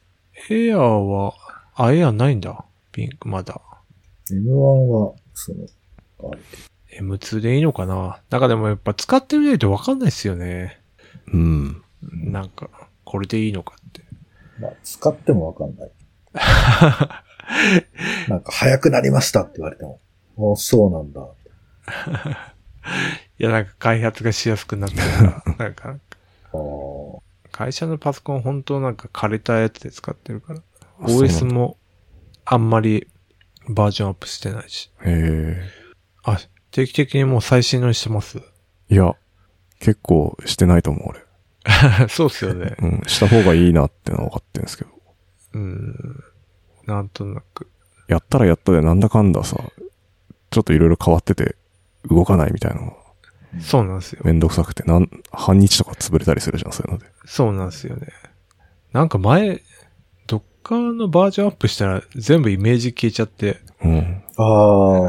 [0.51, 1.35] エアーは、
[1.75, 2.65] あ、エアーないんだ。
[2.93, 3.61] ピンク、まだ。
[4.31, 5.67] M1 は、その、
[6.31, 6.41] あれ
[7.01, 8.21] M2 でいいのかな？
[8.31, 10.81] なんかでもやっぱ使ってみないとわかんないっすよね。
[11.33, 11.83] うん。
[12.03, 12.69] なんか、
[13.05, 14.03] これでいいのかって。
[14.61, 15.91] まあ、使ってもわかんない。
[18.29, 20.01] なんか、早くなりましたって言われても、
[20.37, 21.27] あそうなんだ。
[23.39, 25.97] いや、なんか開発がしやすくなったから、なんか、
[27.51, 30.61] 会社のパソコン本当なんか枯れたやつで使ってるから。
[31.01, 31.77] OS も
[32.45, 33.09] あんまり
[33.69, 34.91] バージョンアップしてないし。
[35.05, 35.61] へ
[36.25, 36.39] あ、
[36.71, 38.39] 定期的にもう最新のにしてます？
[38.91, 38.95] え。
[38.95, 39.15] いや、
[39.81, 41.25] 結構してないと思う、俺。
[42.09, 42.77] そうっすよね。
[42.81, 43.03] うん。
[43.07, 44.91] した方がいいなってのは分かってるんですけど。
[45.55, 46.25] うん。
[46.87, 47.71] なんとなく。
[48.09, 49.57] やったらやったでなんだかんださ、
[50.51, 51.57] ちょっといろいろ変わってて、
[52.09, 52.97] 動かないみたいなのが
[53.61, 54.23] そうなんですよ。
[54.25, 57.07] めんどくさくて、なん、半日とか潰れたりするじゃん、そういうので。
[57.25, 58.09] そうなんですよね。
[58.93, 59.61] なんか前、
[60.27, 64.23] どっかのバージョンアップしたら全部イメージ消えちゃって、うん。
[64.37, 64.43] あ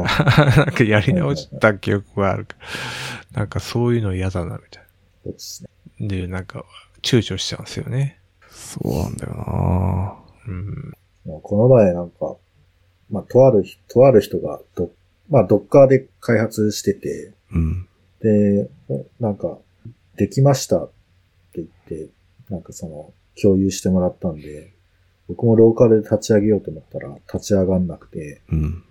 [0.04, 2.56] ー、 なんかやり直した記憶があるか
[3.32, 3.40] ら。
[3.40, 4.82] なんかそういうの嫌だな、みたい
[5.24, 5.70] そうですね。
[6.00, 6.08] な。
[6.08, 6.64] で、なんか、
[7.02, 8.20] 躊躇しちゃうんですよね。
[8.48, 10.14] そうなんだよな
[10.48, 10.94] うん。
[11.24, 12.36] もうこの前なんか、
[13.10, 14.90] まあ、とある人、とある人がド、
[15.28, 17.88] まあ、ドッカーで開発してて、うん。
[18.20, 18.68] で、
[19.20, 19.58] なんか、
[20.16, 20.90] できましたっ
[21.52, 22.08] て言って、
[22.48, 24.72] なんかその、共有してもらったんで、
[25.28, 28.84] 僕もローカルで立ち上げようと思ったら立ち上がんなくて、うん。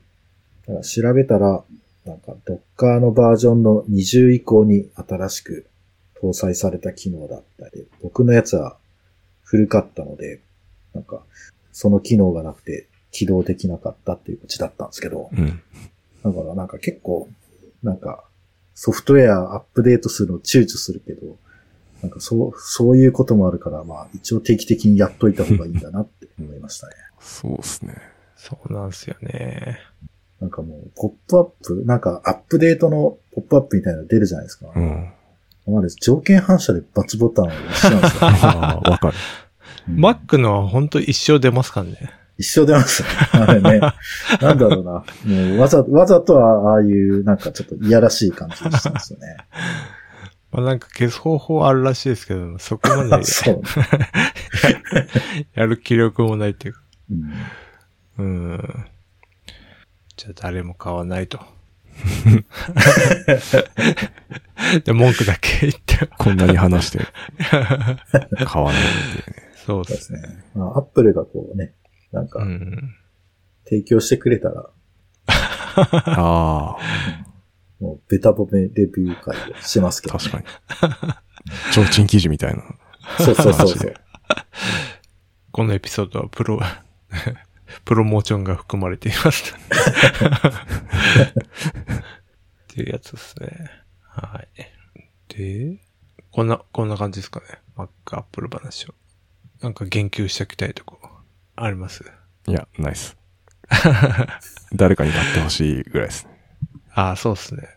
[0.68, 1.64] だから調べたら、
[2.06, 5.66] なんか、ドッカーのバージョンの20以降に新しく
[6.22, 8.78] 搭載された機能だったり、僕のやつは
[9.44, 10.42] 古かったので、
[10.94, 11.24] なんか、
[11.72, 15.62] その機能がなくて起動できなかったっていううちだったんですけど、うん。
[16.26, 17.30] だからなんか結構、
[17.84, 18.24] なんか、
[18.74, 21.38] ソフトウェアアップデートするの躊躇するけど、
[22.02, 26.94] なんかそう、そういうこともあるから、まあ一応定期的にやっといた方がいいんだなって思いましたね。
[27.20, 27.96] そうっすね。
[28.36, 29.80] そうなんですよね。
[30.42, 34.72] なんかもう、ポップアップ、なんかアップデートのポップアップみたいなの出るじゃないですか。
[34.76, 35.14] うん。
[35.68, 38.22] まあ、条件反射でバツボタンを押しちゃうんですよ。
[38.50, 39.14] ああ、わかる。
[39.14, 39.46] うん
[39.90, 42.12] Mac のは本当一生出ますからね。
[42.38, 43.10] 一生出ますね。
[43.34, 43.80] あれね。
[44.42, 44.92] なんだろうな。
[45.26, 49.38] もうわざ、わざとはああいう、なんかちょっといやらしい感じにしてますよね。
[50.52, 53.62] まあなんか消す方法あるらしいですけど、そこまで そう。
[55.54, 56.82] やる気力もないっていうか。
[57.12, 57.34] うん
[58.18, 58.86] うん。
[60.16, 61.40] じゃあ誰も買わないと。
[64.86, 66.08] で、文句だけ言って。
[66.18, 67.00] こんなに話して、
[68.46, 68.86] 買わないっ
[69.24, 69.46] ていうね。
[69.66, 70.30] そうでそうです。
[70.32, 70.44] ね。
[70.56, 71.74] まあ、アップルがこうね、
[72.16, 72.96] なんかう、ん。
[73.66, 74.70] 提供してくれたら、
[75.28, 76.78] あ
[77.80, 80.46] もうベタ褒めレビュー会をしますけあ、ど、確かに。
[81.74, 82.64] 提灯記事みたいな。
[83.18, 83.94] そうそうそうそう。
[85.52, 86.60] このエピソードはプロ、
[87.84, 89.58] プロモーションが含まれていました。
[89.58, 90.52] っ
[92.68, 93.70] ていうやつですね。
[94.02, 95.34] はい。
[95.34, 95.78] で、
[96.32, 97.46] こんな、こんな感じですかね。
[97.76, 98.94] Mac、Apple 話を。
[99.62, 101.00] なんか言及しておきたいとこ、
[101.56, 102.04] あります
[102.48, 103.18] いや、ナイス。
[104.74, 106.32] 誰かになってほしいぐらいですね。
[106.94, 107.68] ああ、そうっすね。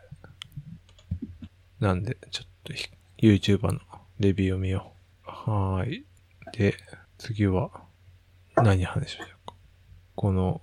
[1.81, 2.89] なんで、ちょっとひ
[3.19, 3.81] YouTuber の
[4.19, 4.93] レビューを見よ
[5.27, 5.31] う。
[5.31, 6.07] はーい。
[6.53, 6.75] で、
[7.19, 7.71] 次は、
[8.57, 9.55] 何話しましょうか。
[10.17, 10.61] この、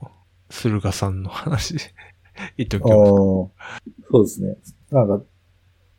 [0.49, 1.75] 駿河さんの話、
[2.57, 3.11] 言っときああ、ます。
[4.11, 4.57] そうですね。
[4.91, 5.23] なんか、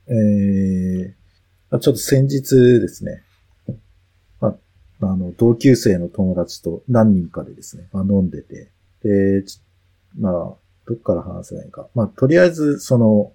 [0.08, 1.14] えー、
[1.70, 3.25] あちょっと先日ですね、ま
[5.00, 8.70] あ、あの、同級生の友達と何人かでですね、まあ、飲んでて、
[9.02, 9.60] で、ち
[10.18, 10.32] まあ、
[10.86, 11.88] どっから話せばいいか。
[11.94, 13.32] まあ、とりあえず、その、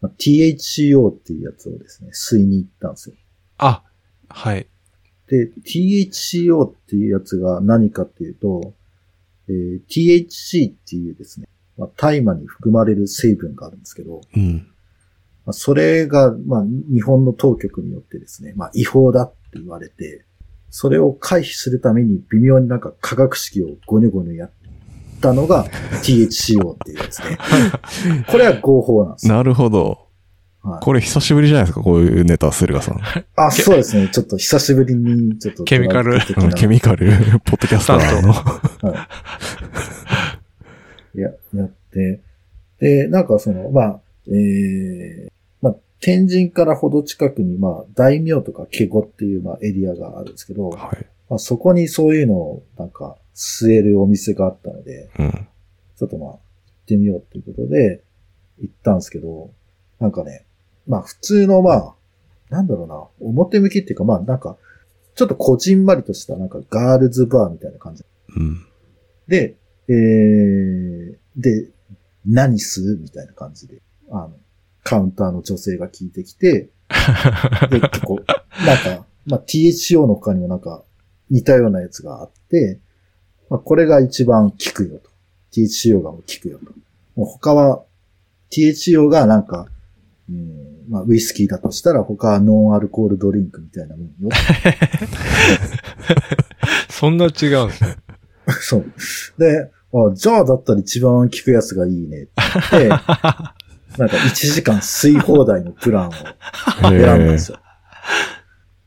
[0.00, 3.16] まあ THCO っていうやつをですね、吸いに行ったんですよ。
[3.58, 3.82] あ、
[4.28, 4.66] はい。
[5.28, 8.74] で、THCO っていうやつが何かっていうと、
[9.48, 14.66] えー THC っていうですね、まあ、大麻に含まれる成分があるんですけど、うん。
[15.46, 20.25] まあ、それが、まあ、日本の当局によってですね、まあ、違法だって言われて、
[20.78, 24.50] それを回避するために微妙になんか化学式をゴニョゴニョやっ
[25.22, 25.64] たのが
[26.02, 27.38] THCO っていうやつで、
[28.30, 29.36] これは合法なんですよ。
[29.36, 30.06] なるほど。
[30.62, 33.00] はい、これ久しぶりじゃないですか、こういうネタ、駿河さん。
[33.36, 34.08] あ、そうですね。
[34.08, 35.64] ちょっと久しぶりに、ちょっと。
[35.64, 36.20] ケミカル
[36.54, 37.10] ケミカル、
[37.46, 38.32] ポッドキャスターの。
[38.34, 39.08] は
[41.14, 41.18] い。
[41.18, 42.20] や、やって、
[42.80, 45.35] で、なんかその、まあ、えー、まあ、
[46.00, 51.06] 天神からほど近くに、まあ、大名とかケゴっていう、まあ、エリアがあるんですけど、はい。
[51.28, 55.48] まあ、そこにそういうのを、なんか、吸えるお店があったので、うん。
[55.96, 56.38] ちょっとまあ、行っ
[56.86, 58.02] てみようっていうことで、
[58.60, 59.50] 行ったんですけど、
[59.98, 60.44] なんかね、
[60.86, 61.94] まあ、普通の、まあ、
[62.50, 64.56] なんだろうな、表向きっていうか、まあ、なんか、
[65.14, 68.04] ちょっとこじんまりとした、なんか、ガールズバーみたいな感じ。
[68.36, 68.66] うん。
[69.26, 69.56] で、
[69.88, 71.70] えー、で、
[72.26, 73.80] 何吸うみたいな感じで、
[74.10, 74.32] あの、
[74.86, 76.70] カウンターの女性が聞いてきて、
[77.70, 78.26] で、結構、なん
[78.78, 80.84] か、まあ、THO の他にもなんか、
[81.28, 82.78] 似たようなやつがあって、
[83.50, 85.10] まあ、これが一番効くよと。
[85.50, 86.66] THO が効くよと。
[87.16, 87.82] もう他は、
[88.50, 89.66] THO がなんか、
[90.30, 94.12] うんまあ、ウイスキーだとしたら他はノンアルコールドリンクみたいなもんよ。
[96.88, 97.32] そんな違う
[97.64, 97.96] んですね。
[98.60, 98.84] そう。
[99.36, 102.30] で、あじゃあだったら一番効くやつがいいねって
[102.72, 103.55] 言って、
[103.98, 107.58] なんか1時間吸い放題のプランを選んだんですよ。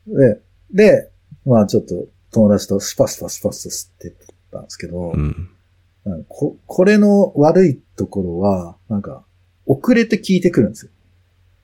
[0.07, 0.41] で、
[0.71, 1.11] で、
[1.45, 5.49] まあちょっと友達とスパスパスパスと吸ってたんですけど、うん。
[6.27, 9.23] ここれの悪いところは、なんか、
[9.65, 10.91] 遅れて聞いてくるんですよ。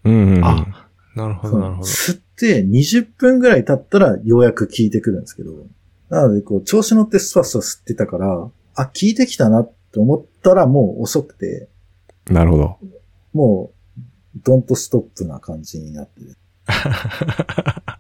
[0.06, 0.46] うんうん。
[0.46, 1.88] あなるほど、なるほど。
[1.88, 5.52] 吸って20分ぐらい経ったらようやく聞いてくるんですけど、
[6.10, 11.70] なのでこう調子乗ってスパスパ吸ってたから、あ、聞いてきたなって思ったらもう遅くて、
[12.30, 12.78] なるほど。
[13.36, 14.00] もう、
[14.46, 16.38] ドントストップな感じになってる。
[16.66, 16.74] だ
[17.84, 17.98] か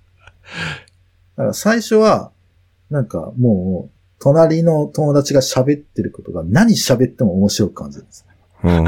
[1.35, 2.31] ら最初は、
[2.89, 8.25] なんかもう、隣の友達が喋ってることが何喋っても面白く感じるんです。
[8.63, 8.85] うん。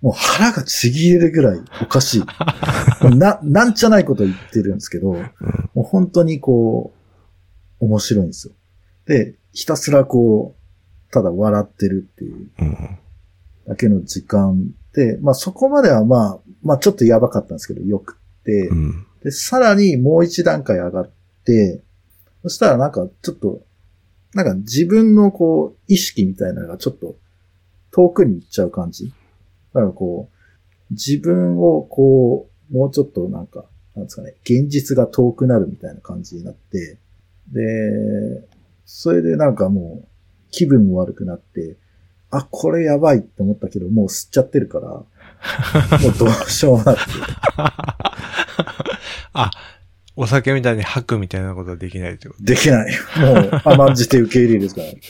[0.00, 2.24] もう腹がちぎれるぐらいおかしい。
[3.14, 5.22] な、なんちゃないこと言ってるんですけど、も
[5.76, 6.94] う本当にこ
[7.80, 8.54] う、面白いんですよ。
[9.04, 12.98] で、ひたすらこう、ただ笑ってるっていううん。
[13.68, 19.06] だけの時間で、まあそこまではまあ、まあちょっとやばかったんですけど、よくって、うん。
[19.22, 21.10] で、さらにもう一段階上がっ
[21.44, 21.82] て、
[22.42, 23.60] そしたらなんかちょっと、
[24.32, 27.14] なんか自分のこう、意識みたいなのがちょっと
[27.90, 29.08] 遠くに行っちゃう感じ。
[29.08, 29.12] だ
[29.74, 36.98] からこう、自分をこう、もうちょっとなんか、なんですかね、現実が遠くなるみたいな感じになって、
[37.52, 38.48] で、
[38.86, 40.08] それでなんかもう、
[40.50, 41.76] 気分も悪くなって、
[42.38, 44.88] あ、これやばいって思ったけど、もう吸っちゃってるから、
[46.00, 47.10] もうどうしようもなくて。
[49.32, 49.50] あ、
[50.16, 52.42] お酒みたいに吐くみたいなことはできないってこと？
[52.44, 52.92] できない。
[53.20, 55.00] もう甘んじて受け入れるしかない。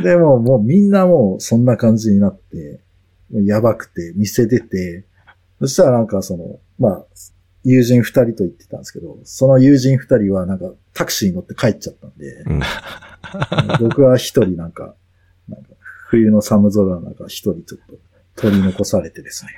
[0.02, 2.80] でも、もうみんなもうそんな感じになって、
[3.32, 5.04] もうやばくて、店出て、
[5.60, 7.04] そしたらなんかその、まあ、
[7.64, 12.60] 友人二人と言ってたんですけど、その友人二人はなんかタクシーに乗って帰っちゃったんで、うん。
[13.88, 14.94] 僕は一人なんか
[16.08, 17.98] 冬の寒空の中一人ちょっと
[18.36, 19.52] 取り残されてですね。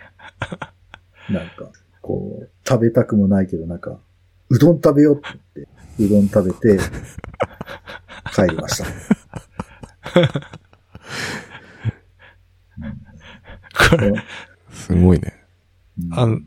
[1.31, 1.71] なんか、
[2.03, 4.01] こう、食べたくもないけどなんか、
[4.49, 6.83] うどん食べようって言って、うどん食べて、
[8.35, 8.87] 帰りました。
[13.91, 14.13] これ、
[14.73, 15.45] すごいね。
[16.03, 16.47] うんあの、うん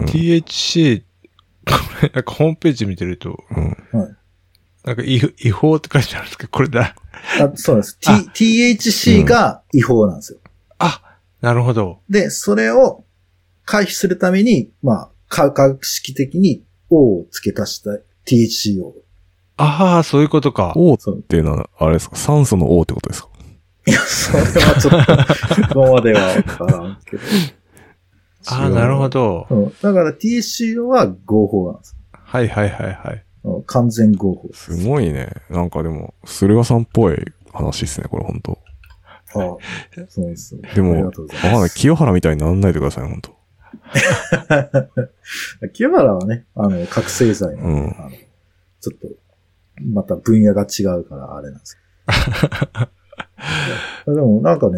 [0.00, 1.04] THC、こ
[2.02, 4.00] れ、なんかホームページ見てると、うん。
[4.00, 4.16] はい
[4.82, 6.94] なんか違違法って書いてあるんですけど、これだ。
[7.12, 7.98] あそうなんです。
[8.06, 10.38] あ T、THC が違法なんですよ。
[10.78, 11.02] あ、
[11.40, 12.00] なるほど。
[12.08, 13.04] で、それを
[13.64, 17.90] 回避するために、まあ、化学式的に O を付け足した
[18.26, 18.94] THC を。
[19.56, 20.72] ああ、そういうことか。
[20.76, 20.98] O っ
[21.28, 22.16] ていうのは、あれですか？
[22.16, 23.28] 酸素の O ってことですか？
[23.86, 27.22] いや、それはちょっと、 そこまではわからんけど。
[28.46, 29.46] ああ、なるほど。
[29.50, 29.72] うん。
[29.82, 31.96] だから TCO は合法なんです。
[32.12, 33.24] はいはいはいはい。
[33.44, 34.76] うん完全合法です。
[34.76, 35.30] すごいね。
[35.48, 37.16] なんかでも、駿河さんっぽい
[37.52, 38.58] 話ですね、これ本当
[39.32, 39.56] ああ
[40.08, 40.60] そうです。
[40.74, 41.26] でも、わかん
[41.60, 41.70] ない。
[41.70, 43.40] 清原みたいにならないでください、本当
[45.72, 48.10] 清原はね、あの、覚醒剤なんで、うんあの
[48.80, 49.08] ちょっと、
[49.92, 51.76] また分野が違うからあれなんです
[54.06, 54.14] けど。
[54.14, 54.76] でもなんかね、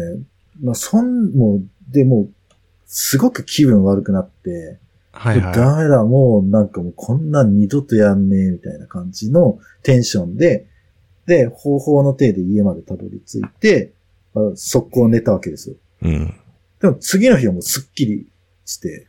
[0.61, 2.27] まあ、そん、もう、でも、
[2.85, 4.79] すごく気分悪くなって、
[5.13, 5.55] はいはい。
[5.55, 10.67] ダメだ、もうなんかもうこんなん二度とやんねえ、みたいな感じのテンションで、
[11.27, 13.93] で、方法の手で家までたどり着いて、
[14.35, 15.75] あ速攻寝たわけですよ。
[16.01, 16.33] うん。
[16.81, 18.27] でも次の日はもうスッキリ
[18.65, 19.07] して、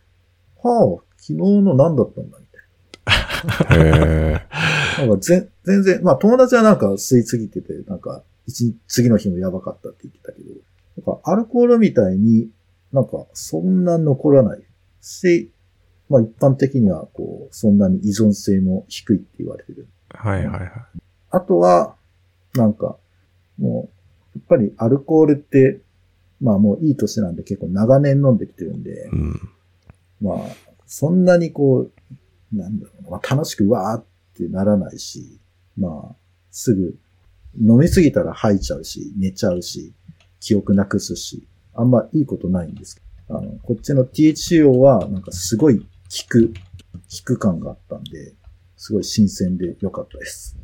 [0.61, 2.45] はあ、昨日の何だったんだみ
[3.65, 3.91] たいへえ。
[4.99, 5.05] な。
[5.05, 8.23] なんかぜ全然、まあ友達はなんか吸いすぎてて、なんか
[8.87, 10.49] 次の日もやばかったって言ってたけど、
[11.05, 12.49] なんかアルコールみたいに
[12.93, 14.61] なんかそんな残らない
[15.01, 15.51] し、
[16.09, 19.87] まあ一般的にはこう、そんなに依存性も低いって言われてる。
[20.09, 20.71] はいはいはい。
[21.31, 21.95] あとは、
[22.53, 22.97] なんか、
[23.57, 23.89] も
[24.35, 25.81] う、やっぱりアルコールって、
[26.41, 29.49] まあもういい年なんで結構長年飲んできてるんで、うん。
[30.21, 30.37] まあ、
[30.85, 34.05] そんなにこう、なんだろうな、まあ、楽しくわーっ
[34.37, 35.39] てならないし、
[35.77, 36.15] まあ、
[36.51, 36.95] すぐ
[37.59, 39.93] 飲みすぎたら吐いちゃうし、寝ちゃうし、
[40.39, 46.53] 記憶なくすし、あんまいいことないんですけど、あの、こっちの THCO はなんかすごい効く、効
[47.23, 48.33] く感があったんで、
[48.77, 50.57] すごい新鮮で良かったです。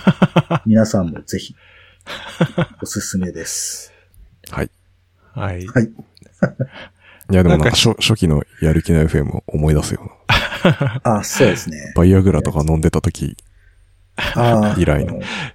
[0.66, 1.54] 皆さんもぜひ、
[2.82, 3.92] おすすめです。
[4.50, 4.70] はい。
[5.32, 5.66] はい。
[5.66, 5.84] はい。
[7.30, 11.00] いや、でもなんかか初初期のやる気の FM を思い出すよな。
[11.18, 11.92] あ、そうですね。
[11.94, 13.36] バイアグラとか飲んでた時、
[14.76, 15.54] 以来のあ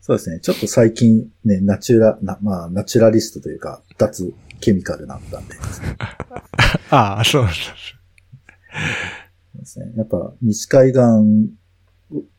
[0.00, 0.40] そうですね。
[0.40, 5.54] ちょっと最近ね、ナチュラ、なまあ、ナチュラリストというか、脱ケミカルになったんで。
[6.90, 7.64] ああ、そうなんです。
[7.66, 8.01] そうですね。
[9.96, 11.00] やっぱ、西海岸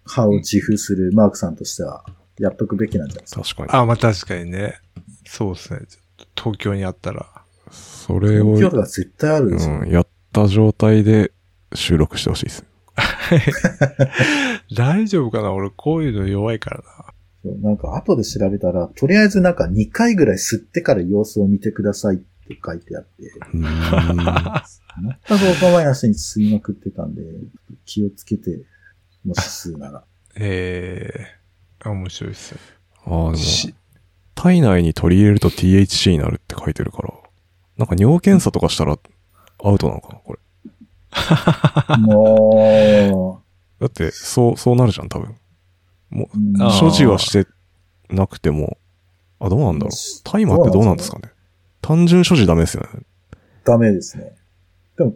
[0.05, 2.03] 派を自負するマークさんとしては、
[2.39, 3.41] やっとくべきなんじゃないですか。
[3.41, 3.69] 確かに。
[3.69, 4.75] ああ、まあ確かにね。
[5.25, 5.79] そうですね。
[6.35, 7.27] 東京にあったら。
[7.71, 9.79] それを、今日が絶対あるでしょ。
[9.79, 11.31] うん、やった状態で
[11.73, 12.65] 収録してほしいです。
[14.75, 15.51] 大丈夫かな？
[15.53, 16.83] 俺こういうの弱いからな。
[17.43, 23.23] そうなんか、後で調べたら、とりあえずなんか2回ぐらい吸ってから様子を見てくださいって書いてあって、
[23.53, 24.17] うーん。
[25.27, 27.21] 全くお構いなしに吸いまくってたんで、
[27.85, 28.61] 気をつけて、
[29.25, 30.03] もし吸うなら。
[30.35, 31.11] え
[31.85, 32.59] え面白いっすよ。
[33.05, 33.73] ああ、でも、し
[34.35, 37.13] 体内に取り入れると THC になるって書いてるから、
[37.77, 38.97] なんか尿検査とかしたら
[39.63, 40.39] アウトなのかなこれ。
[41.99, 43.41] も
[43.79, 45.35] だって、そう、そうなるじゃん、多分。
[46.09, 47.47] もう、所持はして
[48.09, 48.77] なくても、
[49.39, 49.91] あ、どうなんだろう。
[50.23, 51.32] 大麻ってどうなんですかね。
[51.83, 52.89] 単純所持ダメですよね。
[53.65, 54.33] ダメですね。
[54.97, 55.13] でも、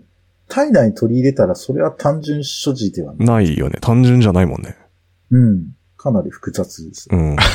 [0.50, 3.28] 体内に取り入れたら、それは単純所持ではない。
[3.28, 3.80] ないよね。
[3.82, 4.76] 単純じゃないもんね。
[5.32, 5.72] うん。
[5.96, 7.08] かなり複雑です。
[7.12, 7.36] うん。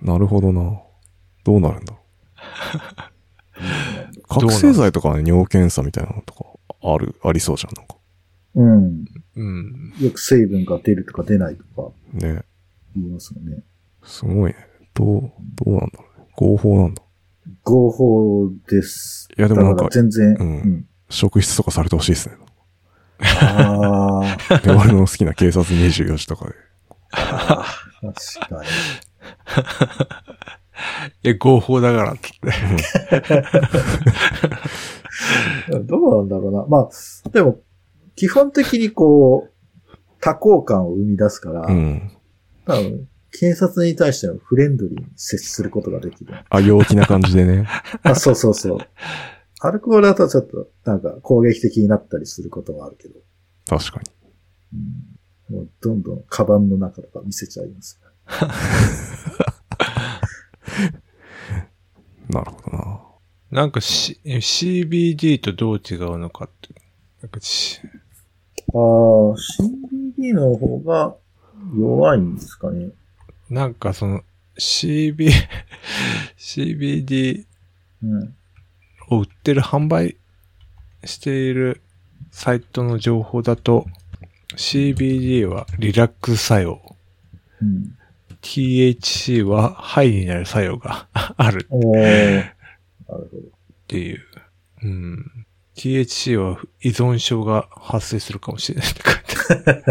[0.00, 0.80] なるほどな。
[1.44, 2.04] どうなるんだろう。
[4.28, 6.44] 覚醒剤とかはね尿検査みたいなのとか
[6.82, 7.96] ある、ありそうじゃん、なんか。
[8.54, 9.04] うん。
[9.36, 9.92] うん。
[10.00, 12.44] よく成分が出るとか出ないとかね。
[12.94, 13.62] 言いますよね。
[14.04, 14.56] すごいね。
[14.94, 16.13] どう、どうなんだろうね。
[16.36, 17.02] 合法なんだ。
[17.62, 19.28] 合法です。
[19.36, 20.86] いやでもなんか全然、うんうん。
[21.10, 22.36] 職質とかされてほしいですね。
[23.20, 26.54] ああ、 で俺の好きな警察24時とかで。
[27.10, 28.68] 確かに。
[31.30, 32.30] え、合法だからって。
[35.84, 36.66] どうなんだろうな。
[36.66, 36.90] まあ、
[37.30, 37.60] でも、
[38.16, 39.50] 基本的にこう、
[40.20, 42.10] 多幸感を生み出すから、うん。
[42.66, 46.32] 多分、警察に対してはフレンドリーに接することができる。
[46.48, 47.66] あ、陽気な感じでね。
[48.04, 48.78] あ、そうそうそう。
[49.58, 53.18] アルコールだとちょっと、なんか攻撃的になったりすることがあるけど、
[53.66, 54.78] 確かに。
[55.50, 58.00] うん、もうどんどんカバンの中とか見せちゃいます。
[62.28, 63.00] なるほどな。
[63.50, 66.72] なんか、C、CBD とどう違うのかって。
[67.20, 67.80] なんかし
[68.72, 71.16] ああ、CBD の方が
[71.76, 72.90] 弱いんですかね。
[73.50, 74.22] なんかその
[74.58, 75.30] CB、
[76.38, 77.44] CBD
[78.02, 78.36] うん。
[79.08, 80.16] を売ってる販売
[81.04, 81.82] している
[82.30, 83.86] サイトの情報だと
[84.56, 86.96] CBD はリラックス作用。
[87.60, 87.96] うん。
[88.42, 92.36] THC はハイになる作用が あるおー。
[92.36, 92.56] なる
[93.08, 93.24] ほど。
[93.26, 93.26] っ
[93.88, 94.22] ていう。
[94.82, 95.46] うん。
[95.76, 99.84] THC は依存症が発生するかもしれないって書いてある。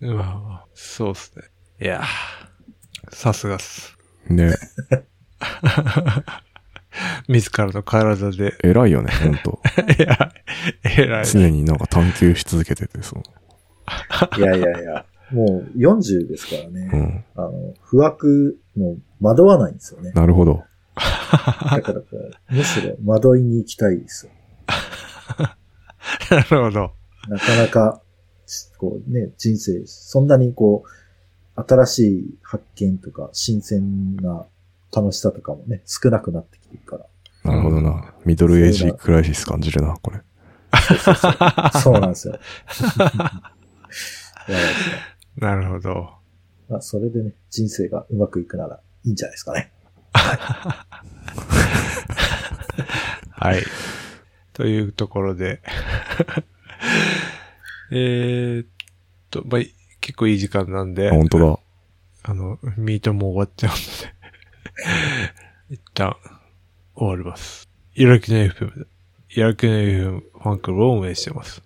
[0.12, 1.44] う わそうっすね。
[1.80, 3.96] いやーさすがっす。
[4.28, 4.54] ね。
[7.28, 8.54] 自らの体で。
[8.62, 9.60] 偉いよね、ほんと。
[9.98, 10.32] いや、
[10.84, 11.26] 偉い。
[11.26, 13.22] 常になんか探求し続けてて、そう。
[14.38, 16.86] いやいやいや、もう40ですからうね。
[16.86, 17.24] ん。
[17.36, 20.12] あの、不惑、もう惑わないんですよね。
[20.12, 20.62] なるほど。
[20.96, 24.32] だからこう、むしろ惑いに行きたいですよ。
[26.30, 26.92] なるほど。
[27.28, 28.02] なかなか、
[28.78, 30.88] こうね、人生、そんなにこう、
[31.62, 34.46] 新しい発見とか、新鮮な
[34.94, 37.06] 楽しさとかもね、少なくなってきてるから。
[37.44, 38.12] なるほどな。
[38.24, 40.20] ミドルエイジクライシス感じるな、これ。
[41.80, 42.38] そうなんですよ。
[45.38, 46.10] なるほど。
[46.68, 49.72] まあ、それでね、人生がうまくいくならいいんじゃないですかね。
[53.30, 53.62] はい。
[54.52, 55.62] というところで。
[57.90, 58.66] えーっ
[59.30, 59.62] と、まあ、
[60.00, 61.58] 結構いい時間なんであ、、本当だ。
[62.24, 63.76] あの、ミートも終わっちゃうの
[65.68, 66.16] で、 一旦
[66.94, 67.68] 終わります。
[67.94, 68.86] やる気の FM で、
[69.40, 71.62] やる気の FM ファンクラブを運営しています。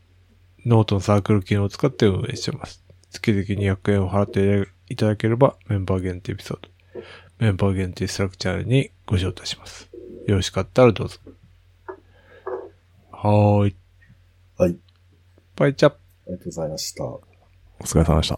[0.67, 2.85] ノートのサークル機能を使って運営しています。
[3.11, 6.69] 月々200円を払っていただければメンバー限定エピソード、
[7.39, 9.89] メンバー限定 Slack チャンネルにご招待します。
[10.27, 11.19] よろしかったらどうぞ。
[13.11, 13.77] はーい。
[14.57, 14.77] はい。
[15.57, 15.97] バイチャー
[16.31, 17.05] ありがとうございました。
[17.05, 17.21] お
[17.81, 18.29] 疲れ様でした。